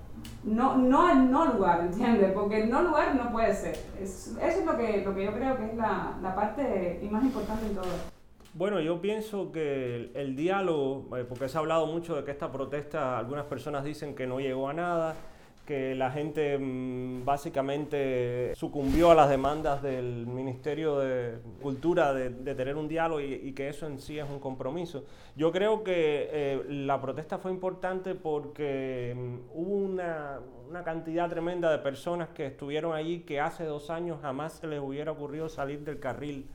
no, 0.45 0.77
no 0.77 1.11
el 1.11 1.31
no 1.31 1.47
lugar, 1.47 1.81
¿entiendes? 1.81 2.33
Porque 2.33 2.63
el 2.63 2.71
no 2.71 2.83
lugar 2.83 3.15
no 3.15 3.31
puede 3.31 3.55
ser. 3.55 3.77
Es, 4.01 4.29
eso 4.29 4.61
es 4.61 4.65
lo 4.65 4.77
que, 4.77 5.03
lo 5.05 5.15
que 5.15 5.25
yo 5.25 5.33
creo 5.33 5.57
que 5.57 5.67
es 5.67 5.77
la, 5.77 6.17
la 6.23 6.35
parte 6.35 7.07
más 7.11 7.25
importante 7.25 7.67
en 7.67 7.75
todo. 7.75 8.15
Bueno, 8.55 8.81
yo 8.81 9.01
pienso 9.01 9.51
que 9.51 9.97
el, 9.97 10.13
el 10.15 10.37
diálogo, 10.37 11.17
eh, 11.17 11.25
porque 11.25 11.49
se 11.49 11.57
ha 11.57 11.61
hablado 11.61 11.87
mucho 11.87 12.15
de 12.15 12.25
que 12.25 12.31
esta 12.31 12.53
protesta, 12.53 13.19
algunas 13.19 13.47
personas 13.47 13.85
dicen 13.85 14.15
que 14.15 14.27
no 14.27 14.39
llegó 14.39 14.69
a 14.69 14.75
nada, 14.75 15.17
que 15.65 15.95
la 15.95 16.11
gente 16.11 16.59
mmm, 16.59 17.25
básicamente 17.25 18.55
sucumbió 18.55 19.11
a 19.11 19.15
las 19.15 19.31
demandas 19.31 19.83
del 19.83 20.27
Ministerio 20.27 20.99
de 20.99 21.39
Cultura 21.63 22.13
de, 22.13 22.31
tener 22.55 22.77
un 22.77 22.89
diálogo 22.89 23.21
y, 23.21 23.53
que 23.53 23.69
eso 23.69 23.87
en 23.87 23.99
sí 23.99 24.19
es 24.19 24.29
un 24.29 24.41
compromiso. 24.41 25.05
Yo 25.37 25.53
creo 25.53 25.83
que 25.83 26.29
eh, 26.31 26.63
la 26.69 27.01
protesta 27.01 27.39
fue 27.39 27.51
importante 27.51 28.15
porque 28.15 29.15
mmm, 29.17 29.37
hubo 29.55 29.75
una, 29.75 30.41
una, 30.69 30.85
cantidad 30.85 31.29
tremenda 31.31 31.71
de 31.71 31.79
personas 31.79 32.29
que 32.31 32.47
estuvieron 32.47 32.95
allí 32.95 33.21
que 33.21 33.41
hace 33.41 33.65
dos 33.65 33.91
años 33.91 34.19
jamás 34.21 34.55
se 34.55 34.67
les 34.67 34.81
hubiera 34.81 35.13
ocurrido 35.13 35.49
salir 35.49 35.81
del 35.81 35.99
carril 35.99 36.47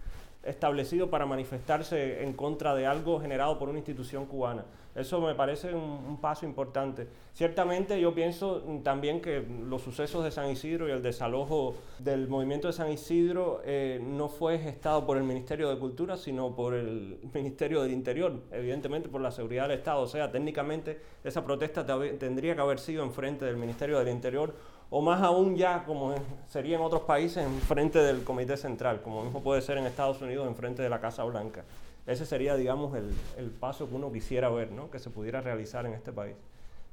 establecido 0.44 1.10
para 1.10 1.26
manifestarse 1.26 2.24
en 2.24 2.34
contra 2.34 2.74
de 2.74 2.86
algo 2.86 3.20
generado 3.20 3.60
por 3.60 3.70
una 3.70 3.80
institución 3.80 4.26
cubana. 4.26 4.66
Eso 4.96 5.22
me 5.22 5.36
parece 5.36 5.74
un, 5.74 6.18
paso 6.20 6.46
importante. 6.46 7.08
Ciertamente 7.34 8.02
yo 8.02 8.14
pienso 8.14 8.64
también 8.84 9.22
que 9.22 9.46
los 9.66 9.82
sucesos 9.82 10.24
de 10.24 10.32
San 10.32 10.50
Isidro 10.50 10.90
y 10.90 10.92
el 10.92 11.02
desalojo 11.02 11.76
del 12.00 12.28
movimiento 12.28 12.68
de 12.68 12.74
San 12.74 12.92
Isidro 12.92 13.62
eh, 13.64 14.02
no 14.04 14.28
fue 14.28 14.58
gestado 14.58 15.06
por 15.06 15.18
el 15.18 15.24
Ministerio 15.24 15.70
de 15.70 15.78
Cultura, 15.78 16.18
sino 16.18 16.56
por 16.56 16.74
el 16.74 17.20
Ministerio 17.34 17.84
del 17.84 17.92
Interior, 17.92 18.42
evidentemente 18.52 19.10
por 19.10 19.22
la 19.22 19.32
seguridad 19.32 19.70
del 19.70 19.78
Estado. 19.78 20.02
O 20.02 20.08
sea, 20.08 20.32
técnicamente 20.32 21.00
esa 21.24 21.46
protesta 21.46 21.86
tendría 22.18 22.56
que 22.56 22.62
haber 22.62 22.80
sido 22.80 23.04
en 23.04 23.14
frente 23.14 23.46
del 23.46 23.58
Ministerio 23.58 24.00
del 24.00 24.10
Interior 24.10 24.54
o 24.90 25.02
más 25.02 25.22
aún 25.22 25.56
ya, 25.56 25.84
como 25.86 26.16
sería 26.48 26.78
en 26.78 26.82
otros 26.82 27.02
países, 27.02 27.46
en 27.46 27.60
frente 27.60 28.00
del 28.00 28.24
Comité 28.24 28.58
Central, 28.58 29.02
como 29.02 29.24
mismo 29.24 29.42
puede 29.42 29.62
ser 29.62 29.78
en 29.78 29.86
Estados 29.86 30.22
Unidos, 30.22 30.48
en 30.48 30.56
frente 30.56 30.82
de 30.82 30.90
la 30.90 31.00
Casa 31.00 31.24
Blanca. 31.24 31.64
Ese 32.08 32.26
sería, 32.26 32.56
digamos, 32.56 32.96
el, 32.96 33.12
el 33.38 33.52
paso 33.52 33.88
que 33.88 33.96
uno 33.96 34.12
quisiera 34.12 34.50
ver, 34.50 34.72
¿no? 34.72 34.90
que 34.90 34.98
se 34.98 35.12
pudiera 35.12 35.42
realizar 35.42 35.86
en 35.86 35.94
este 35.94 36.12
país 36.12 36.36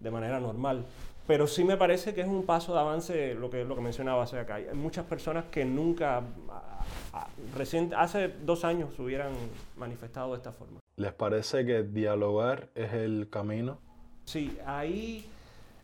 de 0.00 0.10
manera 0.10 0.40
normal. 0.40 0.84
Pero 1.26 1.46
sí 1.46 1.64
me 1.64 1.76
parece 1.76 2.14
que 2.14 2.20
es 2.20 2.28
un 2.28 2.44
paso 2.44 2.72
de 2.74 2.80
avance 2.80 3.34
lo 3.34 3.50
que, 3.50 3.64
lo 3.64 3.74
que 3.74 3.80
mencionaba 3.80 4.22
hace 4.22 4.38
acá. 4.38 4.56
Hay 4.56 4.74
muchas 4.74 5.06
personas 5.06 5.46
que 5.46 5.64
nunca, 5.64 6.18
a, 6.18 6.84
a, 7.12 7.28
recién, 7.56 7.92
hace 7.96 8.28
dos 8.28 8.64
años, 8.64 8.94
se 8.94 9.02
hubieran 9.02 9.32
manifestado 9.76 10.32
de 10.32 10.36
esta 10.36 10.52
forma. 10.52 10.78
¿Les 10.96 11.12
parece 11.12 11.66
que 11.66 11.82
dialogar 11.82 12.68
es 12.74 12.92
el 12.92 13.28
camino? 13.28 13.78
Sí, 14.24 14.56
ahí 14.66 15.28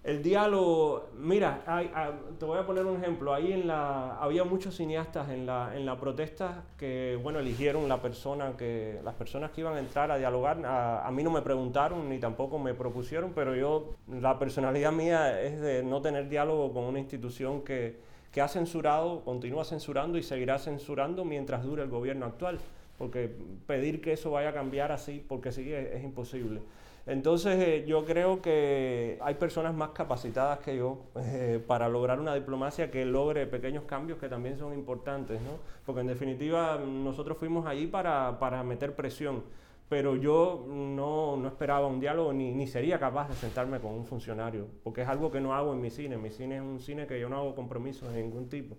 el 0.05 0.21
diálogo, 0.21 1.11
mira, 1.17 1.63
hay, 1.65 1.89
hay, 1.95 2.11
te 2.37 2.45
voy 2.45 2.59
a 2.59 2.67
poner 2.67 2.85
un 2.85 2.97
ejemplo. 2.97 3.33
Ahí 3.33 3.53
en 3.53 3.69
la, 3.69 4.17
había 4.17 4.43
muchos 4.43 4.77
cineastas 4.77 5.31
en 5.31 5.47
la, 5.47 5.77
en 5.77 5.87
la 5.87 5.97
protesta 5.97 6.65
que, 6.77 7.17
bueno, 7.23 7.39
eligieron 7.39 7.89
la 7.89 8.03
persona 8.03 8.57
que, 8.57 8.99
las 9.05 9.15
personas 9.15 9.53
que 9.53 9.61
iban 9.61 9.75
a 9.75 9.79
entrar 9.79 10.11
a 10.11 10.19
dialogar. 10.19 10.67
A, 10.67 11.07
a, 11.07 11.11
mí 11.13 11.23
no 11.23 11.31
me 11.31 11.41
preguntaron 11.41 12.09
ni 12.09 12.19
tampoco 12.19 12.59
me 12.59 12.75
propusieron, 12.75 13.31
pero 13.33 13.55
yo, 13.55 13.95
la 14.09 14.41
personalidad 14.41 14.91
mía 14.91 15.41
es 15.41 15.61
de 15.61 15.85
no 15.85 16.03
tener 16.03 16.29
diálogo 16.29 16.73
con 16.73 16.83
una 16.83 16.99
institución 16.99 17.63
que, 17.63 18.01
ha 18.43 18.49
censurado, 18.49 19.25
continúa 19.25 19.65
censurando 19.65 20.19
y 20.19 20.25
seguirá 20.25 20.59
censurando 20.59 21.25
mientras 21.25 21.63
dure 21.63 21.85
el 21.85 21.91
gobierno 21.91 22.27
actual. 22.27 22.59
Porque 22.99 23.31
pedir 23.69 24.01
que 24.01 24.15
eso 24.15 24.33
vaya 24.33 24.49
a 24.49 24.53
cambiar 24.53 24.91
así, 24.91 25.25
porque 25.29 25.53
sí, 25.53 25.73
es 25.73 26.03
imposible. 26.03 26.61
Entonces 27.07 27.59
eh, 27.59 27.85
yo 27.87 28.05
creo 28.05 28.41
que 28.41 29.19
hay 29.21 29.35
personas 29.35 29.75
más 29.75 29.91
capacitadas 29.91 30.61
que 30.61 30.77
yo 30.77 31.01
eh, 31.17 31.63
para 31.67 31.89
lograr 31.89 32.21
una 32.21 32.35
diplomacia 32.35 32.91
que 32.93 33.05
logre 33.05 33.47
pequeños 33.47 33.85
cambios 33.85 34.19
que 34.19 34.29
también 34.29 34.57
son 34.57 34.73
importantes, 34.73 35.41
¿no? 35.41 35.59
Porque 35.85 36.03
en 36.03 36.07
definitiva 36.07 36.79
nosotros 36.79 37.39
fuimos 37.39 37.67
allí 37.67 37.89
para, 37.89 38.39
para 38.39 38.63
meter 38.63 38.95
presión, 38.95 39.43
pero 39.89 40.15
yo 40.15 40.65
no, 40.69 41.37
no 41.37 41.49
esperaba 41.49 41.89
un 41.89 41.99
diálogo 41.99 42.33
ni, 42.33 42.53
ni, 42.53 42.69
sería 42.69 43.01
capaz 43.01 43.29
de 43.29 43.35
sentarme 43.35 43.81
con 43.81 43.93
un 43.93 44.07
funcionario, 44.07 44.69
porque 44.85 45.03
es 45.03 45.09
algo 45.09 45.31
que 45.33 45.41
no 45.41 45.55
hago 45.55 45.73
en 45.73 45.81
mi 45.81 45.91
cine. 45.91 46.17
Mi 46.19 46.31
cine 46.31 46.57
es 46.57 46.63
un 46.63 46.79
cine 46.79 47.09
que 47.09 47.19
yo 47.19 47.29
no 47.29 47.37
hago 47.37 47.55
compromisos 47.57 48.13
de 48.13 48.23
ningún 48.23 48.49
tipo. 48.49 48.77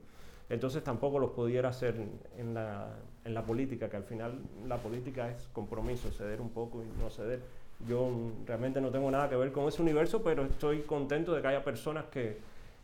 Entonces 0.50 0.84
tampoco 0.84 1.20
los 1.20 1.32
pudiera 1.32 1.70
hacer 1.70 1.96
en 2.38 2.54
la, 2.54 3.00
en 3.26 3.34
la 3.34 3.44
política, 3.46 3.90
que 3.90 3.98
al 3.98 4.04
final 4.04 4.40
la 4.66 4.78
política 4.78 5.30
es 5.30 5.48
compromiso, 5.54 6.10
ceder 6.12 6.42
un 6.42 6.50
poco 6.50 6.84
y 6.84 7.02
no 7.02 7.10
ceder. 7.10 7.42
Yo 7.88 8.10
realmente 8.46 8.80
no 8.82 8.90
tengo 8.90 9.10
nada 9.12 9.30
que 9.30 9.36
ver 9.36 9.52
con 9.52 9.68
ese 9.68 9.82
universo, 9.82 10.24
pero 10.24 10.44
estoy 10.46 10.82
contento 10.82 11.34
de 11.34 11.42
que 11.42 11.48
haya 11.48 11.64
personas 11.64 12.06
que, 12.06 12.38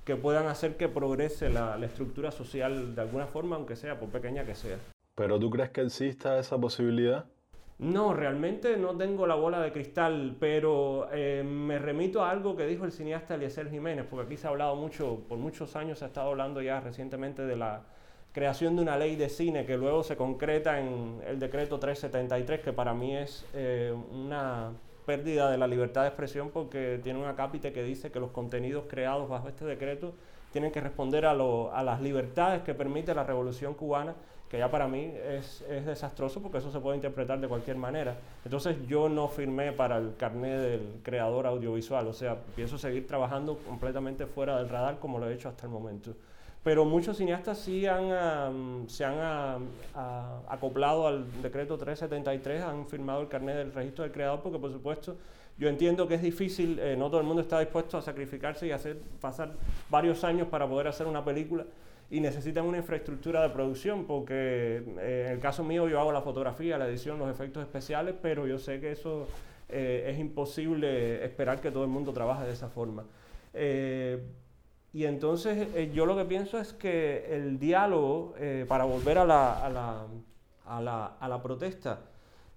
que 0.03 0.15
puedan 0.15 0.47
hacer 0.47 0.77
que 0.77 0.88
progrese 0.88 1.49
la, 1.49 1.77
la, 1.77 1.85
estructura 1.85 2.31
social 2.31 2.95
de 2.95 3.01
alguna 3.01 3.27
forma, 3.27 3.55
aunque 3.55 3.75
sea, 3.75 3.99
por 3.99 4.09
pequeña 4.09 4.45
que 4.45 4.55
sea. 4.55 4.77
¿Pero 5.15 5.39
tú 5.39 5.49
crees 5.49 5.69
que 5.69 5.81
exista 5.81 6.39
esa 6.39 6.57
posibilidad? 6.57 7.25
No, 7.79 8.13
realmente 8.13 8.75
no 8.75 8.97
tengo 8.97 9.25
la 9.25 9.35
bola 9.35 9.62
de 9.62 9.71
cristal, 9.71 10.35
pero 10.38 11.07
eh, 11.13 11.43
me 11.45 11.79
remito 11.79 12.21
a 12.21 12.29
algo 12.29 12.57
que 12.57 12.67
dijo 12.67 12.83
el 12.83 12.91
cineasta 12.91 13.35
Eliezer 13.35 13.69
Jiménez, 13.69 14.05
porque 14.09 14.25
aquí 14.25 14.38
se 14.38 14.47
ha 14.47 14.49
hablado 14.49 14.75
mucho, 14.75 15.21
por 15.29 15.38
muchos 15.38 15.77
años 15.77 15.99
se 15.99 16.05
ha 16.05 16.09
estado 16.09 16.29
hablando 16.29 16.62
ya 16.62 16.81
recientemente 16.81 17.45
de 17.45 17.55
la 17.55 17.83
creación 18.33 18.75
de 18.75 18.81
una 18.81 18.97
ley 18.97 19.15
de 19.15 19.29
cine 19.29 19.65
que 19.65 19.77
luego 19.77 20.03
se 20.03 20.17
concreta 20.17 20.77
en 20.81 21.21
el 21.25 21.39
decreto 21.39 21.79
373, 21.79 22.59
que 22.59 22.73
para 22.73 22.93
mí 22.93 23.15
es 23.15 23.45
eh, 23.53 23.95
una 24.12 24.73
pérdida 25.09 25.49
de 25.49 25.57
la 25.57 25.65
libertad 25.65 26.03
de 26.03 26.09
expresión 26.09 26.51
porque 26.51 26.99
tiene 27.01 27.17
un 27.17 27.25
acápite 27.25 27.73
que 27.73 27.81
dice 27.81 28.11
que 28.11 28.19
los 28.19 28.29
contenidos 28.29 28.83
creados 28.87 29.27
bajo 29.27 29.47
este 29.47 29.65
decreto 29.65 30.13
tienen 30.51 30.71
que 30.71 30.81
responder 30.81 31.25
a, 31.25 31.33
lo, 31.33 31.73
a 31.73 31.81
las 31.81 31.99
libertades 31.99 32.61
que 32.61 32.75
permite 32.75 33.15
la 33.15 33.23
revolución 33.23 33.73
cubana, 33.73 34.13
que 34.47 34.59
ya 34.59 34.69
para 34.69 34.87
mí 34.87 35.11
es, 35.15 35.65
es, 35.67 35.87
desastroso 35.87 36.43
porque 36.43 36.59
eso 36.59 36.71
se 36.71 36.79
puede 36.79 36.97
interpretar 36.97 37.39
de 37.39 37.47
cualquier 37.47 37.77
manera. 37.77 38.17
Entonces 38.45 38.77
yo 38.87 39.09
no 39.09 39.27
firmé 39.29 39.71
para 39.71 39.97
el 39.97 40.15
carnet 40.15 40.59
del 40.59 40.99
creador 41.01 41.47
audiovisual, 41.47 42.05
o 42.07 42.13
sea, 42.13 42.37
pienso 42.55 42.77
seguir 42.77 43.07
trabajando 43.07 43.57
completamente 43.57 44.27
fuera 44.27 44.59
del 44.59 44.69
radar 44.69 44.99
como 44.99 45.17
lo 45.17 45.27
he 45.27 45.33
hecho 45.33 45.49
hasta 45.49 45.65
el 45.65 45.71
momento 45.71 46.13
pero 46.63 46.85
muchos 46.85 47.17
cineastas 47.17 47.57
sí 47.59 47.85
han, 47.85 48.85
se 48.87 49.05
han 49.05 49.69
acoplado 50.47 51.07
al 51.07 51.41
decreto 51.41 51.77
373, 51.77 52.61
han 52.61 52.87
firmado 52.87 53.21
el 53.21 53.27
carnet 53.27 53.55
del 53.55 53.73
registro 53.73 54.03
del 54.03 54.11
creador, 54.11 54.41
porque 54.41 54.59
por 54.59 54.71
supuesto 54.71 55.15
yo 55.59 55.67
entiendo 55.67 56.07
que 56.07 56.15
es 56.15 56.21
difícil, 56.21 56.79
eh, 56.79 56.95
no 56.97 57.09
todo 57.09 57.19
el 57.19 57.27
mundo 57.27 57.41
está 57.41 57.59
dispuesto 57.59 57.97
a 57.97 58.01
sacrificarse 58.01 58.65
y 58.65 58.71
hacer 58.71 58.97
pasar 59.19 59.51
varios 59.89 60.23
años 60.23 60.47
para 60.47 60.65
poder 60.67 60.87
hacer 60.87 61.05
una 61.05 61.23
película 61.25 61.65
y 62.09 62.21
necesitan 62.21 62.65
una 62.65 62.77
infraestructura 62.77 63.41
de 63.43 63.49
producción, 63.49 64.05
porque 64.05 64.81
eh, 64.99 65.25
en 65.27 65.33
el 65.33 65.39
caso 65.39 65.63
mío 65.65 65.89
yo 65.89 65.99
hago 65.99 66.13
la 66.13 66.21
fotografía, 66.21 66.77
la 66.77 66.87
edición, 66.87 67.19
los 67.19 67.29
efectos 67.29 67.61
especiales, 67.61 68.15
pero 68.21 68.47
yo 68.47 68.57
sé 68.57 68.79
que 68.79 68.93
eso 68.93 69.27
eh, 69.67 70.09
es 70.11 70.17
imposible 70.17 71.25
esperar 71.25 71.59
que 71.59 71.71
todo 71.71 71.83
el 71.83 71.89
mundo 71.89 72.13
trabaje 72.13 72.45
de 72.45 72.53
esa 72.53 72.69
forma. 72.69 73.03
Y 74.91 75.06
entonces 75.06 75.67
eh, 75.75 75.91
yo 75.93 76.06
lo 76.06 76.17
que 76.17 76.25
pienso 76.25 76.60
es 76.60 76.73
que 76.73 77.28
el 77.30 77.60
diálogo, 77.60 78.34
eh, 78.39 78.65
para 78.67 78.86
volver 78.86 79.19
a 79.19 79.25
la, 79.25 79.65
a, 79.65 79.69
la, 79.69 80.08
a, 80.65 80.82
la, 80.82 81.06
a 81.19 81.30
la, 81.30 81.43
protesta, 81.43 82.02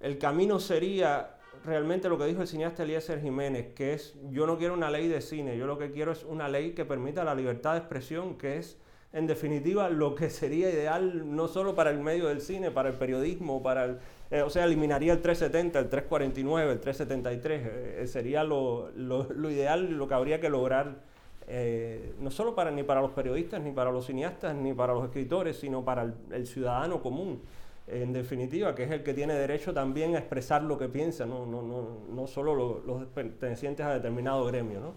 el 0.00 0.18
camino 0.18 0.58
sería 0.58 1.36
realmente 1.64 2.08
lo 2.08 2.18
que 2.18 2.24
dijo 2.24 2.40
el 2.40 2.48
cineasta 2.48 2.84
Eliezer 2.84 3.20
Jiménez, 3.20 3.74
que 3.74 3.92
es 3.92 4.14
yo 4.30 4.46
no 4.46 4.56
quiero 4.56 4.74
una 4.74 4.90
ley 4.90 5.08
de 5.08 5.20
cine, 5.20 5.58
yo 5.58 5.66
lo 5.66 5.78
que 5.78 5.92
quiero 5.92 6.12
es 6.12 6.24
una 6.24 6.48
ley 6.48 6.72
que 6.72 6.86
permita 6.86 7.22
la 7.22 7.34
libertad 7.34 7.72
de 7.72 7.78
expresión, 7.80 8.38
que 8.38 8.56
es 8.56 8.78
en 9.12 9.26
definitiva 9.26 9.90
lo 9.90 10.14
que 10.14 10.30
sería 10.30 10.70
ideal 10.70 11.36
no 11.36 11.48
solo 11.48 11.74
para 11.74 11.90
el 11.90 11.98
medio 11.98 12.28
del 12.28 12.40
cine, 12.40 12.70
para 12.70 12.88
el 12.88 12.94
periodismo, 12.94 13.62
para 13.62 13.84
el, 13.84 13.98
eh, 14.30 14.40
o 14.40 14.48
sea, 14.48 14.64
eliminaría 14.64 15.12
el 15.12 15.20
370, 15.20 15.78
el 15.78 15.88
349, 15.90 16.72
el 16.72 16.80
373, 16.80 18.10
sería 18.10 18.42
lo, 18.42 18.90
lo, 18.96 19.24
lo 19.30 19.50
ideal, 19.50 19.98
lo 19.98 20.08
que 20.08 20.14
habría 20.14 20.40
que 20.40 20.48
lograr 20.48 21.11
eh, 21.46 22.14
no 22.20 22.30
solo 22.30 22.54
para, 22.54 22.70
ni 22.70 22.82
para 22.82 23.00
los 23.00 23.12
periodistas, 23.12 23.60
ni 23.60 23.72
para 23.72 23.90
los 23.90 24.06
cineastas, 24.06 24.54
ni 24.54 24.72
para 24.72 24.94
los 24.94 25.04
escritores, 25.04 25.58
sino 25.58 25.84
para 25.84 26.12
el, 26.30 26.46
ciudadano 26.46 27.02
común, 27.02 27.42
en 27.86 28.12
definitiva, 28.12 28.74
que 28.74 28.84
es 28.84 28.90
el 28.90 29.02
que 29.02 29.12
tiene 29.12 29.34
derecho 29.34 29.74
también 29.74 30.14
a 30.14 30.18
expresar 30.18 30.62
lo 30.62 30.78
que 30.78 30.88
piensa, 30.88 31.26
no, 31.26 31.46
no, 31.46 31.62
no, 31.62 31.98
no 32.08 32.26
solo 32.26 32.82
los 32.86 33.06
pertenecientes 33.06 33.84
a 33.84 33.94
determinado 33.94 34.44
gremio. 34.46 34.80
¿no? 34.80 34.94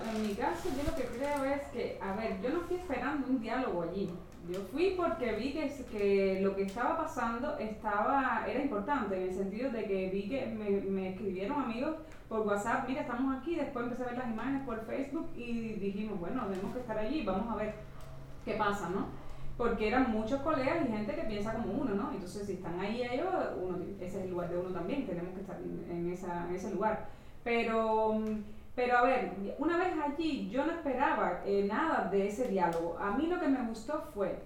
En 0.00 0.26
mi 0.26 0.34
caso, 0.34 0.68
yo 0.76 0.90
lo 0.90 0.96
que 0.96 1.04
creo 1.04 1.44
es 1.44 1.62
que, 1.68 1.98
a 2.00 2.16
ver, 2.16 2.40
yo 2.42 2.50
no 2.50 2.62
estoy 2.62 2.78
esperando 2.78 3.28
un 3.28 3.40
diálogo 3.40 3.82
allí. 3.82 4.10
Yo 4.50 4.60
fui 4.72 4.94
porque 4.96 5.32
vi 5.34 5.52
que, 5.52 5.72
que 5.92 6.40
lo 6.42 6.56
que 6.56 6.62
estaba 6.62 6.96
pasando 6.96 7.56
estaba, 7.58 8.44
era 8.48 8.60
importante, 8.60 9.16
en 9.16 9.28
el 9.28 9.34
sentido 9.34 9.70
de 9.70 9.84
que 9.84 10.10
vi 10.10 10.28
que 10.28 10.46
me, 10.46 10.80
me 10.90 11.10
escribieron 11.10 11.62
amigos 11.62 11.96
por 12.28 12.40
WhatsApp, 12.40 12.88
mira, 12.88 13.02
estamos 13.02 13.38
aquí, 13.38 13.54
después 13.54 13.84
empecé 13.84 14.02
a 14.02 14.06
ver 14.06 14.18
las 14.18 14.28
imágenes 14.28 14.62
por 14.64 14.84
Facebook 14.86 15.28
y 15.36 15.74
dijimos, 15.74 16.18
bueno, 16.18 16.46
tenemos 16.46 16.74
que 16.74 16.80
estar 16.80 16.98
allí, 16.98 17.24
vamos 17.24 17.52
a 17.52 17.56
ver 17.56 17.74
qué 18.44 18.54
pasa, 18.54 18.88
¿no? 18.88 19.06
Porque 19.56 19.88
eran 19.88 20.10
muchos 20.10 20.40
colegas 20.40 20.78
y 20.84 20.92
gente 20.92 21.14
que 21.14 21.22
piensa 21.22 21.52
como 21.52 21.72
uno, 21.72 21.94
¿no? 21.94 22.10
Entonces, 22.12 22.46
si 22.46 22.54
están 22.54 22.80
ahí 22.80 23.02
ellos, 23.02 23.28
uno, 23.60 23.78
ese 24.00 24.18
es 24.18 24.24
el 24.24 24.30
lugar 24.30 24.48
de 24.50 24.58
uno 24.58 24.70
también, 24.70 25.06
tenemos 25.06 25.34
que 25.34 25.42
estar 25.42 25.58
en, 25.60 26.10
esa, 26.12 26.48
en 26.48 26.54
ese 26.56 26.72
lugar. 26.72 27.08
Pero 27.44 28.22
pero 28.74 28.98
a 28.98 29.02
ver, 29.02 29.32
una 29.58 29.76
vez 29.76 29.94
allí 30.02 30.48
yo 30.50 30.64
no 30.64 30.72
esperaba 30.72 31.42
eh, 31.44 31.64
nada 31.66 32.08
de 32.10 32.28
ese 32.28 32.48
diálogo. 32.48 32.96
A 32.98 33.12
mí 33.16 33.26
lo 33.26 33.40
que 33.40 33.48
me 33.48 33.66
gustó 33.66 34.04
fue 34.14 34.38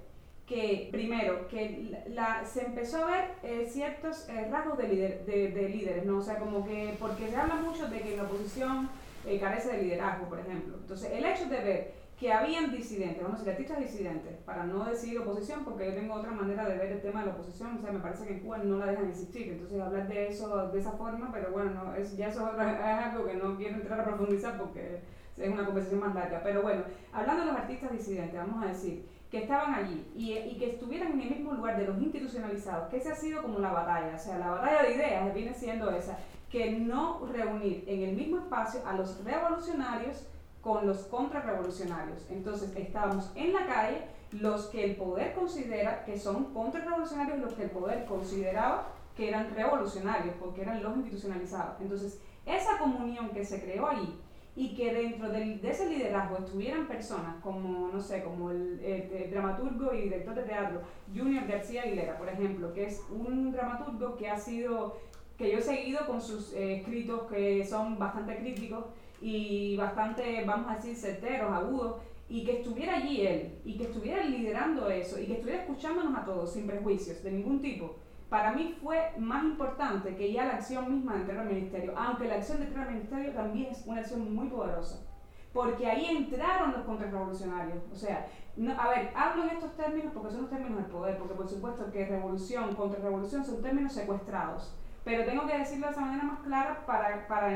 que, 0.46 0.88
primero, 0.90 1.46
que 1.48 2.04
la, 2.08 2.44
se 2.44 2.64
empezó 2.64 3.04
a 3.04 3.06
ver 3.06 3.34
eh, 3.42 3.68
ciertos 3.70 4.28
eh, 4.28 4.48
rasgos 4.50 4.78
de, 4.78 4.86
de, 5.26 5.68
líderes, 5.68 6.04
¿no? 6.04 6.18
O 6.18 6.22
sea, 6.22 6.38
como 6.38 6.66
que, 6.66 6.96
porque 6.98 7.28
se 7.28 7.36
habla 7.36 7.56
mucho 7.56 7.88
de 7.88 8.00
que 8.00 8.16
la 8.16 8.24
oposición 8.24 8.88
carece 9.40 9.72
de 9.72 9.82
liderazgo, 9.82 10.28
por 10.28 10.38
ejemplo. 10.38 10.76
Entonces, 10.78 11.10
el 11.10 11.24
hecho 11.24 11.46
de 11.46 11.60
ver 11.60 11.94
que 12.18 12.32
habían 12.32 12.70
disidentes, 12.70 13.22
vamos 13.22 13.40
a 13.40 13.44
decir, 13.44 13.52
artistas 13.52 13.78
disidentes, 13.80 14.36
para 14.44 14.64
no 14.64 14.84
decir 14.84 15.18
oposición, 15.18 15.64
porque 15.64 15.86
yo 15.86 15.94
tengo 15.94 16.14
otra 16.14 16.30
manera 16.30 16.68
de 16.68 16.78
ver 16.78 16.92
el 16.92 17.02
tema 17.02 17.20
de 17.20 17.26
la 17.26 17.32
oposición, 17.32 17.76
o 17.76 17.80
sea, 17.80 17.90
me 17.90 17.98
parece 17.98 18.26
que 18.26 18.34
en 18.34 18.40
Cuba 18.40 18.58
no 18.58 18.78
la 18.78 18.86
dejan 18.86 19.08
existir, 19.08 19.48
entonces 19.48 19.80
hablar 19.80 20.06
de 20.06 20.28
eso 20.28 20.68
de 20.68 20.78
esa 20.78 20.92
forma, 20.92 21.30
pero 21.32 21.50
bueno, 21.50 21.70
no, 21.72 21.94
es, 21.94 22.16
ya 22.16 22.28
eso 22.28 22.48
es 22.52 22.58
algo 22.58 23.26
que 23.26 23.34
no 23.34 23.56
quiero 23.56 23.76
entrar 23.76 24.00
a 24.00 24.04
profundizar 24.04 24.56
porque 24.58 25.00
es 25.36 25.52
una 25.52 25.66
conversación 25.66 26.00
más 26.00 26.14
larga, 26.14 26.40
pero 26.44 26.62
bueno, 26.62 26.84
hablando 27.12 27.44
de 27.44 27.50
los 27.50 27.60
artistas 27.60 27.90
disidentes, 27.90 28.38
vamos 28.38 28.62
a 28.62 28.68
decir, 28.68 29.04
que 29.28 29.42
estaban 29.42 29.74
allí 29.74 30.06
y, 30.14 30.32
y, 30.32 30.56
que 30.56 30.70
estuvieran 30.70 31.12
en 31.14 31.22
el 31.22 31.30
mismo 31.30 31.54
lugar 31.54 31.76
de 31.76 31.88
los 31.88 32.00
institucionalizados, 32.00 32.88
que 32.88 32.98
ese 32.98 33.10
ha 33.10 33.16
sido 33.16 33.42
como 33.42 33.58
la 33.58 33.72
batalla, 33.72 34.14
o 34.14 34.18
sea, 34.18 34.38
la 34.38 34.50
batalla 34.50 34.82
de 34.84 34.94
ideas 34.94 35.34
viene 35.34 35.52
siendo 35.52 35.90
esa, 35.90 36.16
que 36.48 36.70
no 36.70 37.26
reunir 37.26 37.82
en 37.88 38.02
el 38.04 38.14
mismo 38.14 38.38
espacio 38.38 38.80
a 38.86 38.94
los 38.94 39.24
revolucionarios 39.24 40.28
con 40.64 40.86
los 40.86 40.98
contrarrevolucionarios. 41.04 42.26
Entonces 42.30 42.74
estábamos 42.74 43.30
en 43.36 43.52
la 43.52 43.66
calle 43.66 43.98
los 44.32 44.66
que 44.66 44.82
el 44.82 44.96
poder 44.96 45.34
considera 45.34 46.04
que 46.04 46.18
son 46.18 46.54
contrarrevolucionarios, 46.54 47.38
los 47.38 47.52
que 47.52 47.64
el 47.64 47.70
poder 47.70 48.06
consideraba 48.06 48.88
que 49.14 49.28
eran 49.28 49.54
revolucionarios, 49.54 50.34
porque 50.40 50.62
eran 50.62 50.82
los 50.82 50.96
institucionalizados. 50.96 51.80
Entonces, 51.80 52.20
esa 52.46 52.78
comunión 52.78 53.28
que 53.30 53.44
se 53.44 53.62
creó 53.62 53.86
ahí 53.86 54.18
y 54.56 54.74
que 54.74 54.92
dentro 54.92 55.28
de 55.30 55.60
ese 55.62 55.88
liderazgo 55.88 56.38
estuvieran 56.38 56.86
personas 56.88 57.36
como, 57.42 57.88
no 57.92 58.00
sé, 58.00 58.22
como 58.24 58.50
el, 58.50 58.80
dramaturgo 59.30 59.92
y 59.94 60.02
director 60.02 60.34
de 60.34 60.42
teatro 60.42 60.80
Junior 61.14 61.46
García 61.46 61.82
Aguilera, 61.82 62.16
por 62.16 62.28
ejemplo, 62.28 62.72
que 62.72 62.86
es 62.86 63.02
un 63.10 63.52
dramaturgo 63.52 64.16
que 64.16 64.28
ha 64.28 64.38
sido, 64.38 64.96
que 65.36 65.52
yo 65.52 65.58
he 65.58 65.62
seguido 65.62 66.06
con 66.06 66.20
sus 66.20 66.52
eh, 66.54 66.76
escritos 66.76 67.22
que 67.30 67.64
son 67.64 67.98
bastante 67.98 68.36
críticos, 68.36 68.86
y 69.24 69.74
bastante, 69.78 70.44
vamos 70.44 70.70
a 70.70 70.76
decir, 70.76 70.94
certeros, 70.94 71.50
agudos, 71.50 72.02
y 72.28 72.44
que 72.44 72.58
estuviera 72.58 72.96
allí 72.96 73.26
él, 73.26 73.58
y 73.64 73.78
que 73.78 73.84
estuviera 73.84 74.22
liderando 74.22 74.90
eso, 74.90 75.18
y 75.18 75.24
que 75.24 75.34
estuviera 75.34 75.62
escuchándonos 75.62 76.14
a 76.14 76.26
todos, 76.26 76.52
sin 76.52 76.66
prejuicios 76.66 77.22
de 77.22 77.32
ningún 77.32 77.62
tipo, 77.62 77.96
para 78.28 78.52
mí 78.52 78.76
fue 78.82 79.12
más 79.16 79.44
importante 79.44 80.14
que 80.14 80.30
ya 80.30 80.44
la 80.44 80.56
acción 80.56 80.94
misma 80.94 81.16
de 81.16 81.24
Tierra 81.24 81.44
Ministerio, 81.44 81.94
aunque 81.96 82.28
la 82.28 82.34
acción 82.34 82.60
de 82.60 82.66
Tierra 82.66 82.90
Ministerio 82.90 83.32
también 83.32 83.70
es 83.70 83.86
una 83.86 84.00
acción 84.00 84.34
muy 84.34 84.48
poderosa, 84.48 85.06
porque 85.54 85.86
ahí 85.86 86.04
entraron 86.04 86.72
los 86.72 86.82
contrarrevolucionarios, 86.82 87.82
o 87.90 87.96
sea, 87.96 88.26
a 88.76 88.88
ver, 88.90 89.10
hablo 89.16 89.44
en 89.44 89.50
estos 89.50 89.74
términos 89.74 90.12
porque 90.12 90.32
son 90.32 90.42
los 90.42 90.50
términos 90.50 90.82
del 90.82 90.90
poder, 90.92 91.16
porque 91.16 91.34
por 91.34 91.48
supuesto 91.48 91.90
que 91.90 92.04
revolución, 92.04 92.74
contrarrevolución 92.74 93.42
son 93.42 93.62
términos 93.62 93.94
secuestrados, 93.94 94.74
pero 95.04 95.24
tengo 95.24 95.46
que 95.46 95.58
decirlo 95.58 95.86
de 95.86 95.92
esa 95.92 96.00
manera 96.00 96.24
más 96.24 96.40
clara 96.40 96.86
para, 96.86 97.26
para, 97.28 97.48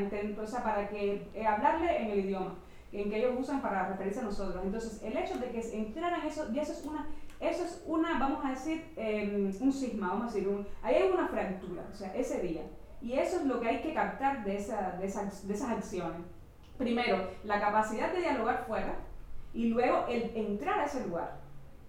o 0.42 0.46
sea, 0.46 0.62
para 0.62 0.88
que 0.88 1.28
eh, 1.34 1.46
hablarle 1.46 2.02
en 2.02 2.11
el 2.11 2.18
idioma 2.20 2.54
en 2.92 3.11
que 3.11 3.18
ellos 3.18 3.34
usan 3.38 3.61
para 3.61 3.88
referirse 3.88 4.20
a 4.20 4.24
nosotros. 4.24 4.62
Entonces, 4.64 5.02
el 5.02 5.16
hecho 5.16 5.38
de 5.38 5.50
que 5.50 5.61
entraran 5.76 6.26
eso, 6.26 6.48
y 6.52 6.58
eso 6.58 6.72
es 6.72 6.84
una, 6.84 7.06
eso 7.40 7.64
es 7.64 7.82
una, 7.87 8.18
vamos 8.18 8.44
a 8.44 8.50
decir, 8.50 8.92
em, 8.96 9.52
un 9.61 9.72
sisma, 9.72 10.08
vamos 10.08 10.32
a 10.32 10.34
decir, 10.34 10.48
un, 10.48 10.66
ahí 10.82 10.94
hay 10.94 11.11
una 11.11 11.28
fractura, 11.28 11.84
o 11.90 11.94
sea, 11.94 12.14
ese 12.14 12.40
día. 12.40 12.62
Y 13.00 13.12
eso 13.12 13.38
es 13.38 13.44
lo 13.44 13.61
que 13.61 13.68
hay 13.68 13.80
que 13.80 13.94
captar 13.94 14.44
de, 14.44 14.56
esa, 14.56 14.92
de, 14.92 15.06
esas, 15.06 15.46
de 15.46 15.54
esas 15.54 15.70
acciones. 15.70 16.22
Primero, 16.76 17.30
la 17.44 17.61
capacidad 17.61 18.12
de 18.12 18.20
dialogar 18.20 18.64
fuera 18.66 18.96
y 19.52 19.68
luego 19.68 20.06
el 20.08 20.37
entrar 20.37 20.80
a 20.80 20.84
ese 20.84 21.06
lugar 21.06 21.40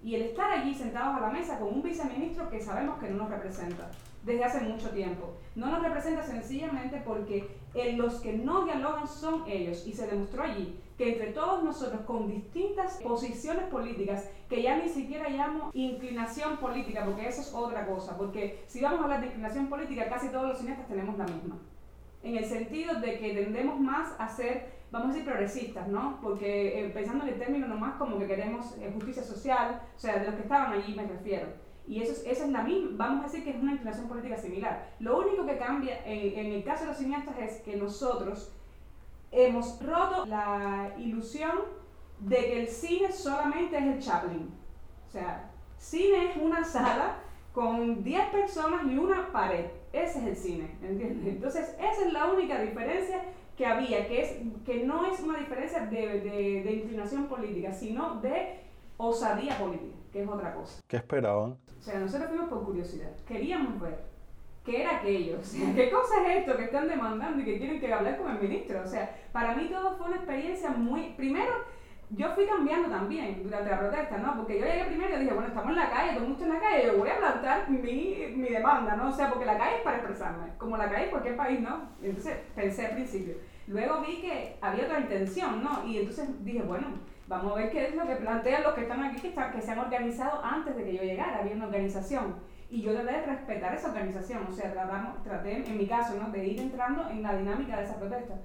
y 0.04 0.16
el 0.16 0.24
estar 0.24 0.52
allí 0.52 0.74
sentados 0.74 1.18
a 1.18 1.22
la 1.22 1.30
mesa 1.30 1.60
con 1.60 1.74
un 1.74 1.82
viceministro 1.82 2.50
que 2.50 2.62
sabemos 2.62 3.00
que 3.00 3.10
no 3.10 3.18
nos 3.18 3.30
representa 3.30 3.90
desde 4.30 4.46
hace 4.46 4.62
mucho 4.62 4.90
tiempo. 4.92 5.34
No 5.56 5.68
nos 5.68 5.82
representa 5.82 6.24
sencillamente 6.24 7.02
porque 7.04 7.50
los 7.96 8.22
que 8.22 8.34
no 8.34 8.66
dialogan 8.66 9.08
son 9.08 9.44
ellos 9.48 9.86
y 9.86 9.94
se 9.94 10.08
demostró 10.08 10.44
allí 10.44 10.80
que 10.98 11.14
entre 11.14 11.32
todos 11.32 11.64
nosotros 11.64 12.02
con 12.02 12.28
distintas 12.28 12.98
posiciones 13.02 13.64
políticas, 13.68 14.30
que 14.50 14.62
ya 14.62 14.78
ni 14.78 14.90
siquiera 14.90 15.30
llamo 15.30 15.72
inclinación 15.74 16.58
política, 16.58 17.06
porque 17.06 17.26
eso 17.26 17.40
es 17.40 17.54
otra 17.54 17.88
cosa, 17.88 18.18
porque 18.18 18.64
si 18.68 18.82
vamos 18.82 19.00
a 19.00 19.04
hablar 19.04 19.22
de 19.22 19.28
inclinación 19.28 19.68
política, 19.68 20.10
casi 20.10 20.28
todos 20.28 20.50
los 20.50 20.58
cineastas 20.58 20.90
tenemos 20.90 21.18
la 21.18 21.24
misma, 21.24 21.58
en 22.22 22.36
el 22.36 22.44
sentido 22.44 23.00
de 23.00 23.18
que 23.18 23.34
tendemos 23.34 23.80
más 23.80 24.14
a 24.20 24.28
ser, 24.28 24.74
vamos 24.92 25.12
a 25.12 25.14
decir, 25.14 25.26
progresistas, 25.26 25.88
¿no? 25.88 26.20
Porque 26.22 26.86
eh, 26.86 26.90
pensando 26.90 27.24
en 27.24 27.34
el 27.34 27.40
término 27.40 27.68
nomás 27.68 27.96
como 27.96 28.20
que 28.20 28.28
queremos 28.28 28.78
eh, 28.78 28.92
justicia 28.94 29.24
social, 29.24 29.82
o 29.96 30.00
sea, 30.00 30.20
de 30.20 30.26
los 30.26 30.36
que 30.36 30.42
estaban 30.42 30.74
allí 30.74 30.94
me 30.96 31.08
refiero. 31.08 31.48
Y 31.90 32.04
eso 32.04 32.12
es, 32.12 32.24
esa 32.28 32.46
es 32.46 32.52
la 32.52 32.62
misma, 32.62 32.92
vamos 32.98 33.22
a 33.22 33.28
decir 33.28 33.44
que 33.44 33.50
es 33.50 33.56
una 33.56 33.72
inclinación 33.72 34.08
política 34.08 34.38
similar. 34.38 34.92
Lo 35.00 35.18
único 35.18 35.44
que 35.44 35.58
cambia 35.58 36.06
en, 36.06 36.46
en 36.46 36.54
el 36.54 36.64
caso 36.64 36.84
de 36.84 36.90
los 36.90 36.98
cineastas 36.98 37.36
es 37.40 37.62
que 37.62 37.76
nosotros 37.78 38.54
hemos 39.32 39.84
roto 39.84 40.28
la 40.28 40.94
ilusión 41.00 41.52
de 42.20 42.36
que 42.36 42.62
el 42.62 42.68
cine 42.68 43.12
solamente 43.12 43.76
es 43.76 43.84
el 43.84 44.00
Chaplin. 44.00 44.52
O 45.08 45.12
sea, 45.12 45.50
cine 45.80 46.30
es 46.30 46.38
una 46.38 46.64
sala 46.64 47.24
con 47.54 48.04
10 48.04 48.30
personas 48.30 48.84
y 48.86 48.96
una 48.96 49.32
pared. 49.32 49.66
Ese 49.92 50.20
es 50.20 50.26
el 50.28 50.36
cine, 50.36 50.78
¿entiendes? 50.84 51.34
Entonces, 51.34 51.76
esa 51.80 52.06
es 52.06 52.14
la 52.14 52.28
única 52.28 52.62
diferencia 52.62 53.24
que 53.58 53.66
había, 53.66 54.08
que, 54.08 54.22
es, 54.22 54.36
que 54.64 54.84
no 54.84 55.08
es 55.08 55.20
una 55.22 55.40
diferencia 55.40 55.88
de 55.88 56.82
inclinación 56.84 57.26
política, 57.26 57.74
sino 57.74 58.22
de 58.22 58.60
osadía 58.98 59.58
política, 59.58 59.96
que 60.12 60.24
es 60.24 60.28
otra 60.30 60.54
cosa. 60.54 60.82
¿Qué 60.88 60.98
esperaban? 60.98 61.58
O 61.78 61.82
sea, 61.82 62.00
nosotros 62.00 62.30
fuimos 62.30 62.50
por 62.50 62.64
curiosidad, 62.66 63.12
queríamos 63.28 63.80
ver 63.80 64.00
qué 64.66 64.82
era 64.82 64.98
aquello, 64.98 65.40
o 65.42 65.44
sea, 65.44 65.74
qué 65.74 65.90
cosa 65.90 66.28
es 66.28 66.40
esto 66.40 66.58
que 66.58 66.66
están 66.66 66.88
demandando 66.88 67.42
y 67.42 67.46
que 67.46 67.58
tienen 67.58 67.80
que 67.80 67.94
hablar 67.94 68.18
con 68.18 68.32
el 68.32 68.42
ministro. 68.42 68.82
O 68.82 68.88
sea, 68.88 69.16
para 69.32 69.56
mí 69.56 69.68
todo 69.70 69.98
fue 69.98 70.08
una 70.08 70.18
experiencia 70.18 70.72
muy... 70.72 71.14
Primero, 71.16 71.52
yo 72.12 72.30
fui 72.34 72.46
cambiando 72.48 72.90
también 72.90 73.44
durante 73.44 73.70
la 73.70 73.80
protesta, 73.80 74.18
¿no? 74.18 74.36
Porque 74.38 74.60
yo 74.60 74.66
llegué 74.66 74.86
primero 74.86 75.16
y 75.16 75.20
dije, 75.20 75.34
bueno, 75.34 75.50
estamos 75.50 75.70
en 75.70 75.76
la 75.76 75.90
calle, 75.92 76.14
todo 76.14 76.24
el 76.24 76.30
mundo 76.30 76.46
en 76.46 76.54
la 76.54 76.60
calle, 76.60 76.86
yo 76.88 76.98
voy 76.98 77.10
a 77.10 77.18
plantar 77.18 77.70
mi, 77.70 77.78
mi 77.78 78.50
demanda, 78.50 78.96
¿no? 78.96 79.10
O 79.10 79.12
sea, 79.12 79.30
porque 79.30 79.46
la 79.46 79.58
calle 79.58 79.78
es 79.78 79.82
para 79.84 79.98
expresarme, 79.98 80.48
como 80.58 80.76
la 80.76 80.90
calle 80.90 81.06
en 81.06 81.12
cualquier 81.12 81.36
país, 81.38 81.60
¿no? 81.60 81.90
Entonces 82.02 82.38
pensé 82.56 82.88
al 82.88 82.94
principio. 82.94 83.36
Luego 83.68 84.02
vi 84.02 84.22
que 84.22 84.58
había 84.62 84.86
otra 84.86 85.02
intención, 85.02 85.64
¿no? 85.64 85.86
Y 85.86 86.00
entonces 86.00 86.44
dije, 86.44 86.64
bueno, 86.64 86.88
vamos 87.30 87.52
a 87.52 87.56
ver 87.56 87.70
qué 87.70 87.86
es 87.86 87.96
lo 87.96 88.08
que 88.08 88.16
plantean 88.16 88.64
los 88.64 88.74
que 88.74 88.82
están 88.82 89.04
aquí, 89.04 89.22
que, 89.22 89.28
están, 89.30 89.52
que 89.52 89.62
se 89.62 89.72
han 89.72 89.80
organizado 89.80 90.44
antes 90.44 90.76
de 90.76 90.84
que 90.84 90.96
yo 90.96 91.04
llegara, 91.04 91.40
había 91.40 91.54
una 91.54 91.68
organización. 91.68 92.36
Y 92.72 92.82
yo 92.82 92.94
traté 92.94 93.14
de 93.14 93.26
respetar 93.26 93.74
esa 93.74 93.90
organización, 93.90 94.46
o 94.50 94.52
sea, 94.52 94.72
tratamos, 94.72 95.24
traté, 95.24 95.58
en 95.58 95.78
mi 95.78 95.88
caso, 95.88 96.16
¿no? 96.20 96.30
de 96.32 96.46
ir 96.46 96.60
entrando 96.60 97.08
en 97.10 97.24
la 97.24 97.38
dinámica 97.38 97.78
de 97.78 97.84
esa 97.84 97.98
protesta. 97.98 98.36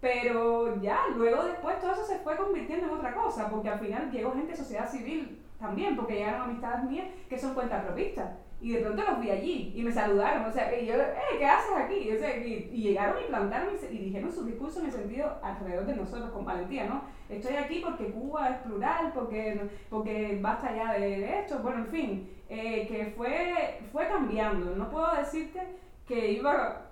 Pero 0.00 0.80
ya, 0.82 0.98
luego 1.16 1.44
después 1.44 1.80
todo 1.80 1.92
eso 1.92 2.04
se 2.04 2.18
fue 2.18 2.36
convirtiendo 2.36 2.86
en 2.86 2.92
otra 2.92 3.14
cosa, 3.14 3.48
porque 3.48 3.68
al 3.68 3.78
final 3.78 4.10
llegó 4.10 4.32
gente 4.32 4.50
de 4.50 4.58
sociedad 4.58 4.88
civil 4.88 5.40
también, 5.58 5.96
porque 5.96 6.14
llegaron 6.14 6.42
amistades 6.42 6.84
mías 6.84 7.06
que 7.28 7.38
son 7.38 7.54
cuentapropistas. 7.54 8.30
Y 8.64 8.72
de 8.72 8.80
pronto 8.80 9.02
los 9.02 9.20
vi 9.20 9.30
allí 9.30 9.74
y 9.76 9.82
me 9.82 9.92
saludaron, 9.92 10.46
o 10.46 10.50
sea, 10.50 10.74
y 10.74 10.86
yo, 10.86 10.94
eh, 10.94 11.36
¿qué 11.38 11.44
haces 11.44 11.76
aquí? 11.76 12.10
O 12.10 12.18
sea, 12.18 12.34
y, 12.34 12.70
llegaron 12.70 13.22
y 13.22 13.28
plantaron 13.28 13.74
y, 13.74 13.98
dijeron 13.98 14.32
su 14.32 14.46
discurso 14.46 14.80
en 14.80 14.86
el 14.86 14.92
sentido 14.92 15.36
alrededor 15.42 15.84
de 15.84 15.96
nosotros, 15.96 16.30
con 16.30 16.46
valentía, 16.46 16.86
¿no? 16.86 17.02
Estoy 17.28 17.56
aquí 17.56 17.82
porque 17.84 18.10
Cuba 18.10 18.48
es 18.48 18.56
plural, 18.60 19.12
porque, 19.14 19.68
porque 19.90 20.38
basta 20.40 20.74
ya 20.74 20.94
de, 20.94 21.40
esto, 21.40 21.58
bueno, 21.58 21.80
en 21.80 21.88
fin, 21.88 22.30
eh, 22.48 22.86
que 22.88 23.12
fue, 23.14 23.80
fue 23.92 24.08
cambiando. 24.08 24.74
No 24.74 24.88
puedo 24.88 25.14
decirte 25.14 25.60
que 26.08 26.32
iba, 26.32 26.86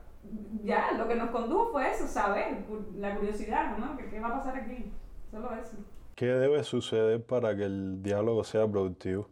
ya, 0.62 0.92
lo 0.98 1.08
que 1.08 1.14
nos 1.14 1.30
condujo 1.30 1.72
fue 1.72 1.90
eso, 1.90 2.06
saber, 2.06 2.66
la 2.98 3.16
curiosidad, 3.16 3.78
¿no? 3.78 3.96
¿Qué, 3.96 4.11
qué 4.11 4.20
va 4.20 4.28
a 4.28 4.35
pasar 4.35 4.58
aquí? 4.58 4.92
Solo 5.30 5.48
eso. 5.54 5.78
¿Qué 6.16 6.26
debe 6.26 6.62
suceder 6.64 7.24
para 7.24 7.56
que 7.56 7.64
el 7.64 8.02
diálogo 8.02 8.44
sea 8.44 8.68
productivo? 8.68 9.30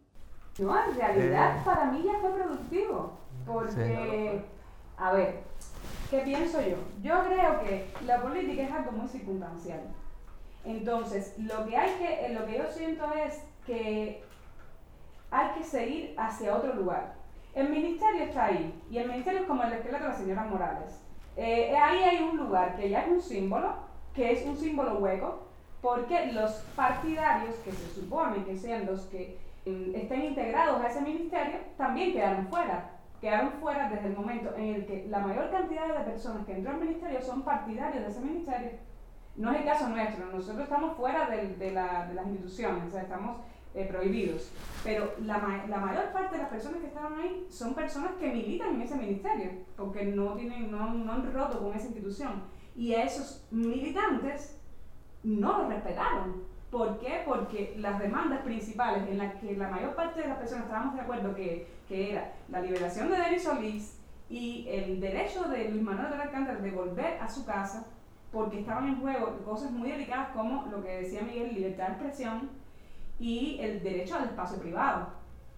No, 0.59 0.83
en 0.83 0.95
realidad 0.95 1.57
eh. 1.57 1.61
para 1.63 1.85
mí 1.85 2.03
ya 2.03 2.19
fue 2.19 2.31
productivo, 2.31 3.17
porque, 3.45 4.41
a 4.97 5.13
ver, 5.13 5.43
¿qué 6.09 6.19
pienso 6.19 6.61
yo? 6.61 6.77
Yo 7.01 7.23
creo 7.25 7.61
que 7.61 7.87
la 8.05 8.21
política 8.21 8.63
es 8.63 8.71
algo 8.71 8.91
muy 8.91 9.07
circunstancial. 9.07 9.81
Entonces, 10.63 11.35
lo 11.39 11.65
que 11.65 11.77
hay 11.77 11.91
que, 11.97 12.33
lo 12.33 12.45
que 12.45 12.57
yo 12.57 12.69
siento 12.69 13.11
es 13.13 13.43
que 13.65 14.23
hay 15.31 15.49
que 15.57 15.63
seguir 15.63 16.15
hacia 16.17 16.55
otro 16.55 16.73
lugar. 16.73 17.15
El 17.55 17.69
ministerio 17.69 18.23
está 18.23 18.45
ahí, 18.45 18.81
y 18.89 18.97
el 18.97 19.07
ministerio 19.07 19.41
es 19.41 19.47
como 19.47 19.63
el 19.63 19.73
esqueleto 19.73 20.03
de 20.03 20.09
la 20.09 20.15
señora 20.15 20.43
Morales. 20.43 21.01
Eh, 21.37 21.75
ahí 21.75 21.99
hay 22.03 22.23
un 22.23 22.37
lugar 22.37 22.75
que 22.75 22.89
ya 22.89 23.03
es 23.03 23.09
un 23.09 23.21
símbolo, 23.21 23.73
que 24.13 24.31
es 24.31 24.45
un 24.45 24.57
símbolo 24.57 24.99
hueco, 24.99 25.47
porque 25.81 26.31
los 26.33 26.51
partidarios, 26.75 27.55
que 27.63 27.71
se 27.71 27.89
supone 27.95 28.43
que 28.43 28.57
sean 28.57 28.85
los 28.85 29.01
que 29.07 29.39
estén 29.65 30.25
integrados 30.25 30.81
a 30.81 30.87
ese 30.87 31.01
ministerio, 31.01 31.59
también 31.77 32.13
quedaron 32.13 32.47
fuera. 32.47 32.97
Quedaron 33.19 33.51
fuera 33.59 33.89
desde 33.89 34.07
el 34.07 34.15
momento 34.15 34.55
en 34.55 34.75
el 34.75 34.85
que 34.85 35.05
la 35.07 35.19
mayor 35.19 35.51
cantidad 35.51 35.87
de 35.87 36.03
personas 36.03 36.45
que 36.45 36.53
entró 36.53 36.71
al 36.71 36.79
ministerio 36.79 37.21
son 37.21 37.43
partidarios 37.43 38.03
de 38.03 38.09
ese 38.09 38.21
ministerio. 38.21 38.71
No 39.35 39.51
es 39.51 39.59
el 39.59 39.65
caso 39.65 39.87
nuestro, 39.89 40.25
nosotros 40.25 40.63
estamos 40.63 40.97
fuera 40.97 41.29
de, 41.29 41.55
de, 41.55 41.71
la, 41.71 42.07
de 42.07 42.15
las 42.15 42.27
instituciones, 42.27 42.83
o 42.87 42.89
sea, 42.89 43.03
estamos 43.03 43.37
eh, 43.73 43.85
prohibidos. 43.85 44.51
Pero 44.83 45.13
la, 45.21 45.65
la, 45.69 45.77
mayor 45.77 46.11
parte 46.11 46.35
de 46.35 46.41
las 46.41 46.51
personas 46.51 46.81
que 46.81 46.87
estaban 46.87 47.13
ahí 47.13 47.45
son 47.49 47.73
personas 47.73 48.13
que 48.19 48.27
militan 48.27 48.75
en 48.75 48.81
ese 48.81 48.95
ministerio, 48.95 49.51
porque 49.77 50.03
no, 50.03 50.33
tienen, 50.33 50.69
no, 50.71 50.93
no 50.93 51.13
han 51.13 51.33
roto 51.33 51.59
con 51.59 51.73
esa 51.73 51.85
institución. 51.85 52.43
Y 52.75 52.93
a 52.93 53.03
esos 53.03 53.47
militantes 53.51 54.59
no 55.23 55.59
los 55.59 55.69
respetaron. 55.69 56.43
¿Por 56.71 56.99
qué? 56.99 57.21
Porque 57.25 57.75
las 57.77 57.99
demandas 57.99 58.43
principales 58.43 59.03
en 59.09 59.17
las 59.17 59.35
que 59.35 59.57
la 59.57 59.67
mayor 59.67 59.93
parte 59.93 60.21
de 60.21 60.29
las 60.29 60.37
personas 60.37 60.65
estábamos 60.65 60.95
de 60.95 61.01
acuerdo 61.01 61.35
que, 61.35 61.67
que 61.89 62.11
era 62.11 62.33
la 62.47 62.61
liberación 62.61 63.09
de 63.09 63.17
Denis 63.17 63.43
Solís 63.43 63.99
y 64.29 64.65
el 64.69 65.01
derecho 65.01 65.43
de 65.49 65.67
Luis 65.67 65.83
Manuel 65.83 66.09
de 66.11 66.23
Alcántara 66.23 66.59
de 66.59 66.71
volver 66.71 67.19
a 67.19 67.27
su 67.27 67.45
casa, 67.45 67.87
porque 68.31 68.61
estaban 68.61 68.87
en 68.87 69.01
juego 69.01 69.37
cosas 69.43 69.69
muy 69.71 69.91
delicadas 69.91 70.29
como 70.29 70.65
lo 70.67 70.81
que 70.81 71.01
decía 71.01 71.23
Miguel, 71.23 71.53
libertad 71.53 71.87
de 71.87 71.91
expresión 71.91 72.49
y 73.19 73.59
el 73.59 73.83
derecho 73.83 74.15
al 74.15 74.23
espacio 74.23 74.57
privado, 74.57 75.09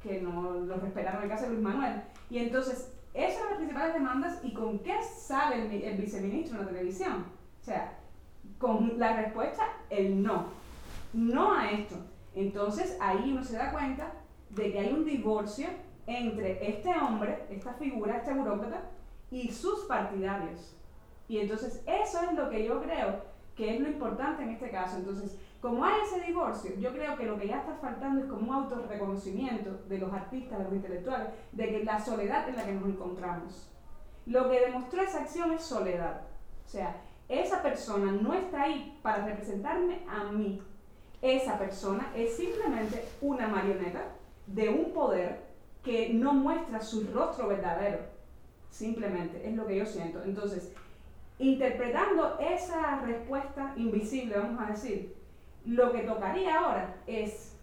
que 0.02 0.20
no 0.20 0.50
lo 0.50 0.78
respetaron 0.78 1.20
en 1.20 1.24
el 1.26 1.30
caso 1.30 1.44
de 1.44 1.52
Luis 1.52 1.62
Manuel. 1.62 2.02
Y 2.32 2.40
entonces, 2.40 2.92
esas 3.14 3.40
son 3.40 3.50
las 3.50 3.58
principales 3.58 3.94
demandas 3.94 4.40
y 4.44 4.52
con 4.52 4.80
qué 4.80 4.96
sale 5.04 5.62
el, 5.62 5.84
el 5.84 5.98
viceministro 6.00 6.58
en 6.58 6.66
la 6.66 6.72
televisión. 6.72 7.26
O 7.62 7.64
sea, 7.64 8.00
con 8.58 8.98
la 8.98 9.16
respuesta, 9.16 9.64
el 9.92 10.24
no 10.24 10.63
no 11.14 11.54
a 11.54 11.72
esto. 11.72 11.96
Entonces 12.36 12.98
ahí 13.00 13.32
uno 13.32 13.44
se 13.44 13.58
da 13.58 13.72
cuenta 13.72 14.12
de 14.50 14.72
que 14.72 14.80
hay 14.80 14.92
un 14.92 15.06
divorcio 15.06 15.68
entre 16.06 16.68
este 16.68 16.90
hombre, 16.90 17.46
esta 17.50 17.74
figura, 17.74 18.18
este 18.18 18.34
burócrata, 18.34 18.90
y 19.32 19.52
sus 19.52 19.86
partidarios. 19.86 20.76
Y 21.28 21.40
entonces 21.40 21.82
eso 21.88 22.22
es 22.22 22.34
lo 22.34 22.50
que 22.50 22.66
yo 22.66 22.82
creo 22.82 23.22
que 23.56 23.76
es 23.76 23.82
lo 23.82 23.88
importante 23.88 24.44
en 24.44 24.50
este 24.50 24.70
caso. 24.70 24.98
Entonces, 24.98 25.38
como 25.62 25.86
hay 25.86 26.02
ese 26.02 26.22
divorcio, 26.26 26.76
yo 26.80 26.92
creo 26.92 27.16
que 27.18 27.26
lo 27.26 27.38
que 27.40 27.48
ya 27.48 27.60
está 27.60 27.76
faltando 27.76 28.22
es 28.22 28.30
como 28.30 28.50
un 28.50 28.64
autorreconocimiento 28.64 29.80
de 29.88 30.00
los 30.00 30.12
artistas, 30.12 30.58
de 30.58 30.66
los 30.66 30.74
intelectuales, 30.74 31.30
de 31.52 31.70
que 31.70 31.84
la 31.84 32.00
soledad 32.00 32.50
en 32.50 32.56
la 32.58 32.66
que 32.66 32.74
nos 32.74 32.90
encontramos. 32.90 33.72
Lo 34.26 34.50
que 34.50 34.60
demostró 34.60 35.02
esa 35.02 35.22
acción 35.22 35.54
es 35.54 35.64
soledad. 35.64 36.22
O 36.66 36.68
sea, 36.68 36.96
esa 37.30 37.62
persona 37.62 38.12
no 38.12 38.34
está 38.34 38.64
ahí 38.64 39.00
para 39.02 39.26
representarme 39.26 40.04
a 40.08 40.26
mí, 40.26 40.62
esa 41.24 41.58
persona 41.58 42.12
es 42.16 42.36
simplemente 42.36 43.06
una 43.22 43.48
marioneta 43.48 44.04
de 44.46 44.68
un 44.68 44.92
poder 44.92 45.40
que 45.82 46.14
no 46.14 46.34
muestra 46.34 46.82
su 46.82 47.08
rostro 47.14 47.48
verdadero. 47.48 48.00
Simplemente, 48.70 49.48
es 49.48 49.56
lo 49.56 49.66
que 49.66 49.78
yo 49.78 49.86
siento. 49.86 50.22
Entonces, 50.24 50.74
interpretando 51.40 52.38
esa 52.40 53.00
respuesta 53.02 53.74
invisible, 53.78 54.38
vamos 54.38 54.62
a 54.62 54.72
decir, 54.72 55.16
lo 55.66 55.94
que 55.94 56.00
tocaría 56.00 56.60
ahora 56.60 56.98
es 57.08 57.56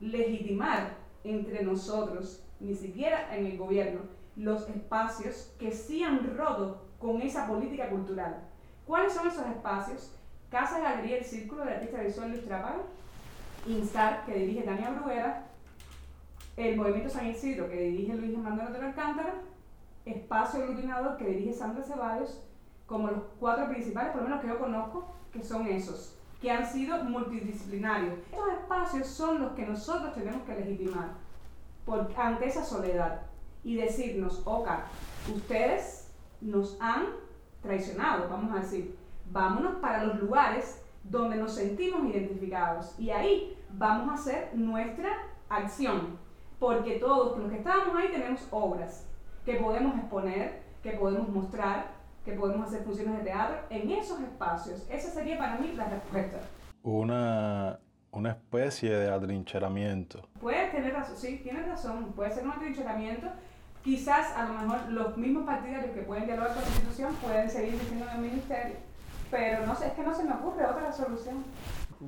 legitimar 0.00 0.94
entre 1.24 1.62
nosotros, 1.62 2.44
ni 2.60 2.74
siquiera 2.74 3.34
en 3.34 3.46
el 3.46 3.56
gobierno, 3.56 4.02
los 4.36 4.68
espacios 4.68 5.54
que 5.58 5.72
sí 5.72 6.02
han 6.02 6.36
roto 6.36 6.84
con 6.98 7.22
esa 7.22 7.46
política 7.46 7.88
cultural. 7.88 8.42
¿Cuáles 8.86 9.14
son 9.14 9.28
esos 9.28 9.46
espacios? 9.46 10.14
Casa 10.50 10.80
Galería 10.80 11.18
El 11.18 11.24
Círculo 11.24 11.64
de 11.64 11.74
Artista 11.74 12.02
Visual 12.02 12.30
Luis 12.30 12.44
Trapal, 12.44 12.82
INSAR, 13.66 14.24
que 14.24 14.34
dirige 14.34 14.62
Tania 14.62 14.90
Bruguera, 14.90 15.46
el 16.56 16.76
Movimiento 16.76 17.10
San 17.10 17.26
Isidro, 17.26 17.68
que 17.68 17.76
dirige 17.76 18.14
Luis 18.14 18.36
Manuel 18.36 18.68
Otero 18.68 18.86
Alcántara, 18.86 19.34
espacio 20.04 20.62
aglutinador 20.62 21.16
que 21.16 21.26
dirige 21.26 21.52
Sandra 21.52 21.84
Ceballos 21.84 22.42
como 22.86 23.08
los 23.08 23.22
cuatro 23.38 23.68
principales, 23.68 24.12
por 24.12 24.22
lo 24.22 24.28
menos 24.28 24.40
que 24.42 24.48
yo 24.48 24.58
conozco, 24.58 25.14
que 25.32 25.44
son 25.44 25.66
esos, 25.66 26.16
que 26.40 26.50
han 26.50 26.66
sido 26.66 27.04
multidisciplinarios. 27.04 28.14
Estos 28.32 28.52
espacios 28.54 29.06
son 29.06 29.42
los 29.42 29.52
que 29.52 29.66
nosotros 29.66 30.14
tenemos 30.14 30.42
que 30.44 30.54
legitimar 30.54 31.10
por, 31.84 32.10
ante 32.16 32.46
esa 32.46 32.64
soledad 32.64 33.20
y 33.62 33.76
decirnos, 33.76 34.40
ok, 34.46 34.68
ustedes 35.34 36.10
nos 36.40 36.80
han 36.80 37.06
traicionado, 37.62 38.28
vamos 38.30 38.56
a 38.56 38.60
decir, 38.60 38.97
vámonos 39.30 39.76
para 39.76 40.04
los 40.04 40.20
lugares 40.20 40.82
donde 41.04 41.36
nos 41.36 41.54
sentimos 41.54 42.04
identificados 42.04 42.94
y 42.98 43.10
ahí 43.10 43.56
vamos 43.70 44.10
a 44.10 44.14
hacer 44.14 44.50
nuestra 44.54 45.10
acción, 45.48 46.18
porque 46.58 46.98
todos 46.98 47.38
los 47.38 47.50
que 47.50 47.58
estábamos 47.58 47.96
ahí 47.96 48.08
tenemos 48.10 48.46
obras 48.50 49.08
que 49.44 49.54
podemos 49.54 49.96
exponer, 49.96 50.62
que 50.82 50.92
podemos 50.92 51.28
mostrar, 51.28 51.98
que 52.24 52.32
podemos 52.32 52.68
hacer 52.68 52.84
funciones 52.84 53.18
de 53.18 53.24
teatro 53.24 53.56
en 53.70 53.90
esos 53.90 54.20
espacios. 54.20 54.86
Esa 54.90 55.10
sería 55.10 55.38
para 55.38 55.56
mí 55.56 55.72
la 55.72 55.88
respuesta. 55.88 56.38
Una, 56.82 57.78
una 58.10 58.30
especie 58.30 58.90
de 58.90 59.10
atrincheramiento. 59.10 60.28
Puedes 60.40 60.70
tener 60.72 60.92
razón, 60.92 61.16
sí, 61.16 61.40
tienes 61.42 61.66
razón, 61.66 62.12
puede 62.12 62.30
ser 62.30 62.44
un 62.44 62.52
atrincheramiento. 62.52 63.28
Quizás 63.82 64.36
a 64.36 64.44
lo 64.44 64.54
mejor 64.54 64.90
los 64.90 65.16
mismos 65.16 65.44
partidarios 65.44 65.92
que 65.92 66.02
pueden 66.02 66.26
dialogar 66.26 66.52
con 66.52 66.62
la 66.62 66.68
institución 66.68 67.14
pueden 67.14 67.48
seguir 67.48 67.72
diciendo 67.78 68.04
en 68.10 68.16
el 68.16 68.30
ministerio, 68.30 68.76
pero 69.30 69.66
no 69.66 69.74
sé, 69.74 69.88
es 69.88 69.92
que 69.92 70.02
no 70.02 70.14
se 70.14 70.24
me 70.24 70.32
ocurre 70.32 70.64
otra 70.64 70.92
solución. 70.92 71.44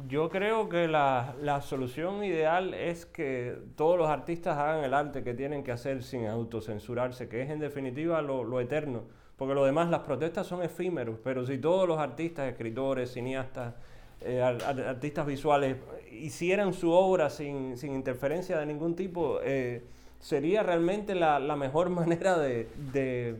Yo 0.09 0.29
creo 0.31 0.69
que 0.69 0.87
la, 0.87 1.35
la, 1.43 1.61
solución 1.63 2.23
ideal 2.23 2.75
es 2.75 3.07
que 3.07 3.59
todos 3.75 3.99
los 3.99 4.09
artistas 4.09 4.57
hagan 4.57 4.85
el 4.85 4.95
arte 4.95 5.25
que 5.25 5.35
tienen 5.35 5.65
que 5.65 5.73
hacer 5.73 6.05
sin 6.05 6.27
autocensurarse, 6.27 7.29
que 7.29 7.43
es 7.43 7.51
en 7.51 7.59
definitiva 7.59 8.23
lo, 8.23 8.45
lo 8.45 8.61
eterno. 8.61 9.03
Porque 9.37 9.55
lo 9.55 9.65
demás, 9.65 9.91
las 9.91 10.01
protestas 10.01 10.47
son 10.47 10.63
efímeros, 10.63 11.19
pero 11.25 11.45
si 11.45 11.59
todos 11.59 11.89
los 11.89 11.99
artistas, 11.99 12.49
escritores, 12.49 13.13
cineastas, 13.13 13.75
eh, 14.21 14.43
artistas 14.43 15.27
visuales 15.27 15.79
hicieran 16.13 16.75
su 16.75 16.93
obra 16.93 17.31
sin, 17.31 17.77
sin 17.79 17.95
interferencia 17.95 18.59
de 18.59 18.67
ningún 18.67 18.95
tipo, 18.95 19.41
eh, 19.43 19.83
sería 20.19 20.63
realmente 20.63 21.15
la, 21.15 21.41
la 21.41 21.57
mejor 21.57 21.89
manera 21.91 22.39
de, 22.39 22.69
de 22.93 23.35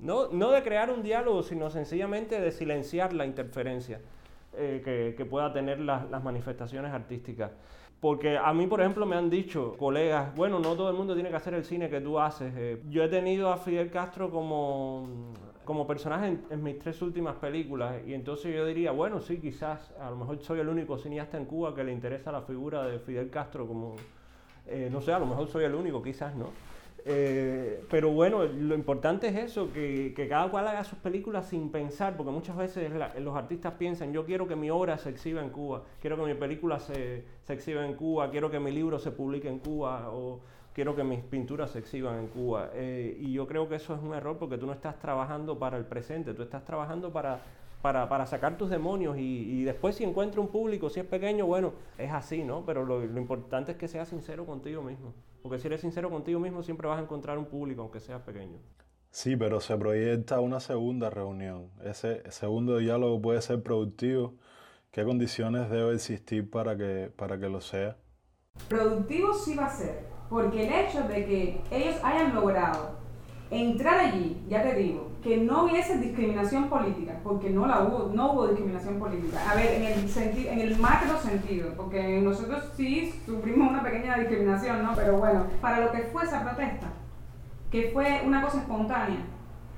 no, 0.00 0.28
no 0.28 0.50
de 0.50 0.62
crear 0.62 0.90
un 0.90 1.02
diálogo, 1.02 1.42
sino 1.42 1.70
sencillamente 1.70 2.40
de 2.40 2.52
silenciar 2.52 3.12
la 3.12 3.26
interferencia. 3.26 4.00
Eh, 4.52 5.14
que, 5.16 5.24
pueda 5.26 5.52
tener 5.52 5.78
las 5.78 6.24
manifestaciones 6.24 6.92
artísticas. 6.92 7.52
Porque 8.00 8.36
a 8.36 8.52
mí, 8.52 8.66
por 8.66 8.80
ejemplo, 8.80 9.06
me 9.06 9.14
han 9.14 9.30
dicho 9.30 9.76
colegas, 9.78 10.34
bueno, 10.34 10.58
no 10.58 10.74
todo 10.74 10.90
el 10.90 10.96
mundo 10.96 11.14
tiene 11.14 11.30
que 11.30 11.36
hacer 11.36 11.54
el 11.54 11.64
cine 11.64 11.88
que 11.88 12.00
tú 12.00 12.18
haces. 12.18 12.52
Eh, 12.56 12.82
yo 12.88 13.04
he 13.04 13.08
tenido 13.08 13.52
a 13.52 13.58
Fidel 13.58 13.90
Castro 13.90 14.28
como, 14.30 15.34
como 15.64 15.86
personaje 15.86 16.38
en, 16.50 16.62
mis 16.64 16.78
tres 16.78 17.00
últimas 17.00 17.36
películas 17.36 17.96
y 18.06 18.14
entonces 18.14 18.52
yo 18.54 18.66
diría, 18.66 18.90
bueno, 18.90 19.20
sí, 19.20 19.38
quizás, 19.38 19.92
a 20.00 20.10
lo 20.10 20.16
mejor 20.16 20.42
soy 20.42 20.60
el 20.60 20.68
único 20.68 20.98
cineasta 20.98 21.36
en 21.36 21.44
Cuba 21.44 21.74
que 21.74 21.84
le 21.84 21.92
interesa 21.92 22.32
la 22.32 22.42
figura 22.42 22.84
de 22.86 22.98
Fidel 22.98 23.30
Castro 23.30 23.68
como, 23.68 23.94
eh, 24.66 24.88
no 24.90 25.00
sé, 25.00 25.12
a 25.12 25.18
lo 25.18 25.26
mejor 25.26 25.46
soy 25.46 25.64
el 25.64 25.74
único, 25.74 26.02
quizás 26.02 26.34
no. 26.34 26.46
Eh, 27.04 27.84
pero 27.90 28.10
bueno, 28.10 28.44
lo 28.44 28.74
importante 28.74 29.28
es 29.28 29.36
eso, 29.36 29.72
que, 29.72 30.12
que, 30.14 30.28
cada 30.28 30.50
cual 30.50 30.68
haga 30.68 30.84
sus 30.84 30.98
películas 30.98 31.48
sin 31.48 31.70
pensar, 31.70 32.16
porque 32.16 32.30
muchas 32.30 32.56
veces 32.56 32.92
los 33.20 33.36
artistas 33.36 33.74
piensan, 33.74 34.12
yo 34.12 34.24
quiero 34.24 34.46
que 34.46 34.56
mi 34.56 34.70
obra 34.70 34.98
se 34.98 35.10
exhiba 35.10 35.42
en 35.42 35.50
Cuba, 35.50 35.82
quiero 36.00 36.16
que 36.16 36.24
mi 36.24 36.34
película 36.34 36.78
se, 36.78 37.24
se 37.42 37.52
exhiba 37.52 37.86
en 37.86 37.94
Cuba, 37.94 38.30
quiero 38.30 38.50
que 38.50 38.60
mi 38.60 38.70
libro 38.70 38.98
se 38.98 39.10
publique 39.10 39.48
en 39.48 39.58
Cuba, 39.58 40.10
o 40.12 40.40
quiero 40.74 40.94
que 40.94 41.04
mis 41.04 41.20
pinturas 41.20 41.70
se 41.70 41.78
exhiban 41.78 42.18
en 42.18 42.28
Cuba. 42.28 42.70
Eh, 42.74 43.16
y 43.20 43.32
yo 43.32 43.46
creo 43.46 43.68
que 43.68 43.76
eso 43.76 43.94
es 43.94 44.00
un 44.02 44.14
error 44.14 44.36
porque 44.38 44.58
tú 44.58 44.66
no 44.66 44.72
estás 44.72 44.98
trabajando 44.98 45.58
para 45.58 45.76
el 45.76 45.84
presente, 45.84 46.34
tú 46.34 46.42
estás 46.42 46.64
trabajando 46.64 47.12
para 47.12 47.40
para, 47.82 48.08
para 48.08 48.26
sacar 48.26 48.58
tus 48.58 48.68
demonios 48.68 49.16
y, 49.16 49.20
y, 49.22 49.64
después 49.64 49.96
si 49.96 50.04
encuentra 50.04 50.40
un 50.40 50.48
público, 50.48 50.90
si 50.90 51.00
es 51.00 51.06
pequeño, 51.06 51.46
bueno, 51.46 51.72
es 51.96 52.12
así, 52.12 52.44
¿no? 52.44 52.64
Pero 52.66 52.84
lo, 52.84 53.04
lo, 53.06 53.20
importante 53.20 53.72
es 53.72 53.78
que 53.78 53.88
seas 53.88 54.08
sincero 54.08 54.44
contigo 54.44 54.82
mismo. 54.82 55.14
Porque 55.42 55.58
si 55.58 55.66
eres 55.66 55.80
sincero 55.80 56.10
contigo 56.10 56.38
mismo, 56.40 56.62
siempre 56.62 56.88
vas 56.88 56.98
a 56.98 57.02
encontrar 57.02 57.38
un 57.38 57.46
público, 57.46 57.82
aunque 57.82 58.00
sea 58.00 58.24
pequeño. 58.24 58.58
Sí, 59.10 59.36
pero 59.36 59.60
se 59.60 59.76
proyecta 59.76 60.40
una 60.40 60.60
segunda 60.60 61.10
reunión. 61.10 61.70
Ese 61.82 62.22
segundo 62.30 62.78
diálogo 62.78 63.20
puede 63.20 63.42
ser 63.42 63.62
productivo. 63.62 64.34
¿Qué 64.90 65.04
condiciones 65.04 65.70
debe 65.70 65.94
existir 65.94 66.48
para 66.48 66.76
que, 66.76 67.12
para 67.16 67.38
que 67.38 67.48
lo 67.48 67.60
sea? 67.60 67.96
Productivo 68.68 69.34
sí 69.34 69.54
va 69.56 69.66
a 69.66 69.70
ser, 69.70 70.04
porque 70.28 70.66
el 70.66 70.72
hecho 70.72 71.02
de 71.08 71.26
que 71.26 71.60
ellos 71.70 71.96
hayan 72.02 72.34
logrado 72.34 72.98
entrar 73.50 73.98
allí, 73.98 74.44
ya 74.48 74.62
te 74.62 74.74
digo, 74.74 75.09
que 75.22 75.36
no 75.36 75.64
hubiese 75.64 75.98
discriminación 75.98 76.68
política, 76.68 77.14
porque 77.22 77.50
no 77.50 77.66
la 77.66 77.84
hubo, 77.84 78.10
no 78.14 78.32
hubo 78.32 78.48
discriminación 78.48 78.98
política. 78.98 79.38
A 79.50 79.54
ver, 79.54 79.74
en 79.74 79.84
el 79.84 80.08
sentido, 80.08 80.50
en 80.50 80.60
el 80.60 80.78
macro 80.78 81.18
sentido, 81.18 81.74
porque 81.76 82.20
nosotros 82.20 82.64
sí 82.76 83.14
sufrimos 83.26 83.70
una 83.70 83.82
pequeña 83.82 84.16
discriminación, 84.16 84.82
¿no? 84.82 84.94
Pero 84.94 85.18
bueno, 85.18 85.44
para 85.60 85.80
lo 85.80 85.92
que 85.92 86.04
fue 86.04 86.24
esa 86.24 86.42
protesta, 86.42 86.86
que 87.70 87.90
fue 87.92 88.22
una 88.24 88.42
cosa 88.42 88.60
espontánea, 88.60 89.26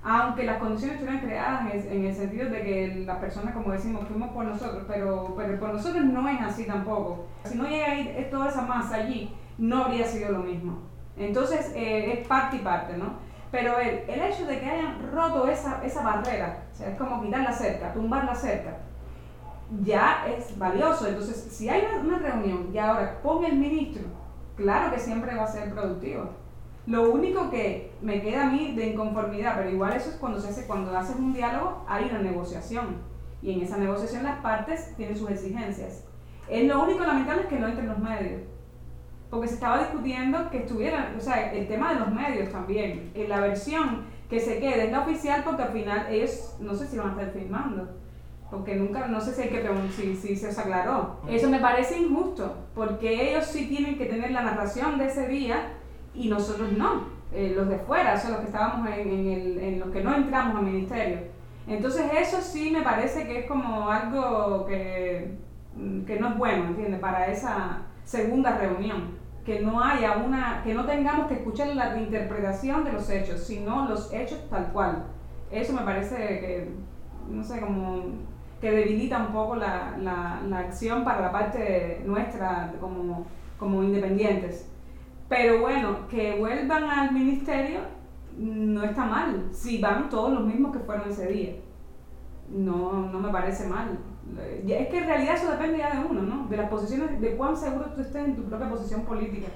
aunque 0.04 0.44
las 0.44 0.58
condiciones 0.58 0.96
estuvieran 0.96 1.24
creadas 1.24 1.74
en 1.74 2.04
el, 2.04 2.14
sentido 2.14 2.50
de 2.50 2.62
que 2.62 3.02
las 3.06 3.18
personas, 3.18 3.54
como 3.54 3.72
decimos, 3.72 4.06
fuimos 4.08 4.30
por 4.30 4.44
nosotros, 4.44 4.84
pero, 4.88 5.34
pero 5.36 5.60
por 5.60 5.74
nosotros 5.74 6.04
no 6.04 6.28
es 6.28 6.40
así 6.40 6.64
tampoco. 6.64 7.26
Si 7.44 7.56
no 7.56 7.68
llega 7.68 7.92
ahí 7.92 8.28
toda 8.30 8.48
esa 8.48 8.62
masa 8.62 8.96
allí, 8.96 9.32
no 9.58 9.84
habría 9.84 10.04
sido 10.06 10.32
lo 10.32 10.40
mismo. 10.40 10.78
Entonces, 11.16 11.72
eh, 11.76 12.14
es 12.14 12.26
parte 12.26 12.56
y 12.56 12.60
parte, 12.60 12.96
¿no? 12.96 13.31
Pero 13.52 13.78
el, 13.78 14.08
el 14.08 14.22
hecho 14.22 14.46
de 14.46 14.58
que 14.58 14.66
hayan 14.66 15.12
roto 15.12 15.46
esa, 15.46 15.84
esa 15.84 16.02
barrera, 16.02 16.64
o 16.72 16.74
sea, 16.74 16.88
es 16.88 16.98
como 16.98 17.22
quitar 17.22 17.42
la 17.42 17.52
cerca, 17.52 17.92
tumbar 17.92 18.24
la 18.24 18.34
cerca, 18.34 18.78
ya 19.84 20.26
es 20.26 20.58
valioso. 20.58 21.06
Entonces, 21.06 21.48
si 21.50 21.68
hay 21.68 21.84
una, 22.02 22.18
reunión 22.18 22.70
y 22.72 22.78
ahora 22.78 23.20
pone 23.22 23.48
el 23.48 23.58
ministro, 23.58 24.04
claro 24.56 24.90
que 24.90 24.98
siempre 24.98 25.36
va 25.36 25.44
a 25.44 25.46
ser 25.46 25.70
productivo. 25.70 26.30
Lo 26.86 27.12
único 27.12 27.50
que 27.50 27.92
me 28.00 28.22
queda 28.22 28.48
a 28.48 28.50
mí 28.50 28.74
de 28.74 28.88
inconformidad, 28.88 29.54
pero 29.58 29.70
igual 29.70 29.92
eso 29.92 30.08
es 30.08 30.16
cuando 30.16 30.40
se 30.40 30.48
hace, 30.48 30.66
cuando 30.66 30.96
haces 30.96 31.16
un 31.16 31.34
diálogo, 31.34 31.84
hay 31.86 32.06
una 32.06 32.20
negociación. 32.20 33.02
Y 33.42 33.52
en 33.52 33.60
esa 33.60 33.76
negociación 33.76 34.24
las 34.24 34.40
partes 34.40 34.96
tienen 34.96 35.16
sus 35.16 35.30
exigencias. 35.30 36.04
Es 36.48 36.66
lo 36.66 36.82
único 36.82 37.04
lamentable 37.04 37.42
es 37.42 37.48
que 37.48 37.58
no 37.58 37.68
entren 37.68 37.88
los 37.88 37.98
medios 37.98 38.42
porque 39.32 39.48
se 39.48 39.54
estaba 39.54 39.78
discutiendo 39.78 40.50
que 40.50 40.58
estuvieran, 40.58 41.16
o 41.16 41.20
sea, 41.20 41.54
el 41.54 41.66
tema 41.66 41.94
de 41.94 42.00
los 42.00 42.12
medios 42.12 42.52
también, 42.52 43.10
en 43.14 43.30
la 43.30 43.40
versión 43.40 44.02
que 44.28 44.38
se 44.38 44.58
quede 44.58 44.84
es 44.84 44.92
la 44.92 45.00
oficial 45.00 45.42
porque 45.42 45.62
al 45.62 45.72
final 45.72 46.06
ellos 46.10 46.54
no 46.60 46.74
sé 46.74 46.86
si 46.86 46.98
van 46.98 47.08
a 47.08 47.10
estar 47.12 47.30
filmando, 47.30 47.88
porque 48.50 48.76
nunca, 48.76 49.08
no 49.08 49.22
sé 49.22 49.32
si, 49.32 49.40
hay 49.40 49.48
que 49.48 49.66
si, 49.96 50.16
si 50.16 50.36
se 50.36 50.48
os 50.48 50.58
aclaró. 50.58 51.16
Eso 51.26 51.48
me 51.48 51.60
parece 51.60 51.98
injusto, 51.98 52.56
porque 52.74 53.30
ellos 53.30 53.46
sí 53.46 53.68
tienen 53.68 53.96
que 53.96 54.04
tener 54.04 54.32
la 54.32 54.42
narración 54.42 54.98
de 54.98 55.06
ese 55.06 55.26
día 55.26 55.76
y 56.14 56.28
nosotros 56.28 56.70
no, 56.72 57.06
eh, 57.32 57.54
los 57.56 57.70
de 57.70 57.78
fuera, 57.78 58.12
o 58.12 58.18
sea, 58.18 58.32
los 58.32 58.40
que 58.40 58.46
estábamos 58.48 58.86
en, 58.86 59.08
en, 59.08 59.28
el, 59.28 59.58
en 59.60 59.80
los 59.80 59.88
que 59.88 60.04
no 60.04 60.14
entramos 60.14 60.56
al 60.56 60.64
ministerio. 60.64 61.20
Entonces 61.66 62.04
eso 62.20 62.42
sí 62.42 62.70
me 62.70 62.82
parece 62.82 63.26
que 63.26 63.38
es 63.38 63.46
como 63.46 63.88
algo 63.88 64.66
que, 64.66 65.38
que 66.06 66.20
no 66.20 66.28
es 66.28 66.36
bueno, 66.36 66.64
¿entiendes? 66.66 67.00
Para 67.00 67.28
esa 67.28 67.86
segunda 68.04 68.58
reunión 68.58 69.21
que 69.44 69.60
no 69.60 69.82
haya 69.82 70.18
una, 70.18 70.62
que 70.62 70.74
no 70.74 70.84
tengamos 70.84 71.26
que 71.26 71.34
escuchar 71.34 71.68
la 71.74 71.98
interpretación 71.98 72.84
de 72.84 72.92
los 72.92 73.10
hechos, 73.10 73.40
sino 73.40 73.88
los 73.88 74.12
hechos 74.12 74.38
tal 74.48 74.72
cual. 74.72 75.04
Eso 75.50 75.72
me 75.72 75.82
parece 75.82 76.16
que, 76.16 76.72
no 77.28 77.42
sé, 77.42 77.60
como 77.60 78.04
que 78.60 78.70
debilita 78.70 79.18
un 79.18 79.32
poco 79.32 79.56
la, 79.56 79.96
la, 79.98 80.40
la 80.48 80.58
acción 80.60 81.02
para 81.02 81.20
la 81.20 81.32
parte 81.32 82.02
nuestra 82.06 82.72
como, 82.80 83.26
como 83.58 83.82
independientes. 83.82 84.68
Pero 85.28 85.60
bueno, 85.60 86.06
que 86.08 86.38
vuelvan 86.38 86.84
al 86.84 87.12
ministerio 87.12 87.80
no 88.36 88.84
está 88.84 89.04
mal, 89.04 89.48
si 89.50 89.78
van 89.78 90.08
todos 90.08 90.32
los 90.32 90.44
mismos 90.44 90.72
que 90.72 90.82
fueron 90.84 91.10
ese 91.10 91.26
día. 91.26 91.54
No, 92.48 93.10
no 93.10 93.18
me 93.18 93.30
parece 93.30 93.66
mal. 93.66 93.98
Es 94.66 94.88
que 94.88 94.98
en 94.98 95.06
realidad 95.06 95.36
eso 95.36 95.50
depende 95.50 95.78
ya 95.78 95.94
de 95.94 96.06
uno, 96.06 96.22
¿no? 96.22 96.46
De 96.48 96.56
las 96.56 96.70
posiciones, 96.70 97.20
de 97.20 97.36
cuán 97.36 97.56
seguro 97.56 97.86
tú 97.94 98.00
estés 98.00 98.24
en 98.24 98.36
tu 98.36 98.44
propia 98.44 98.70
posición 98.70 99.02
política. 99.02 99.48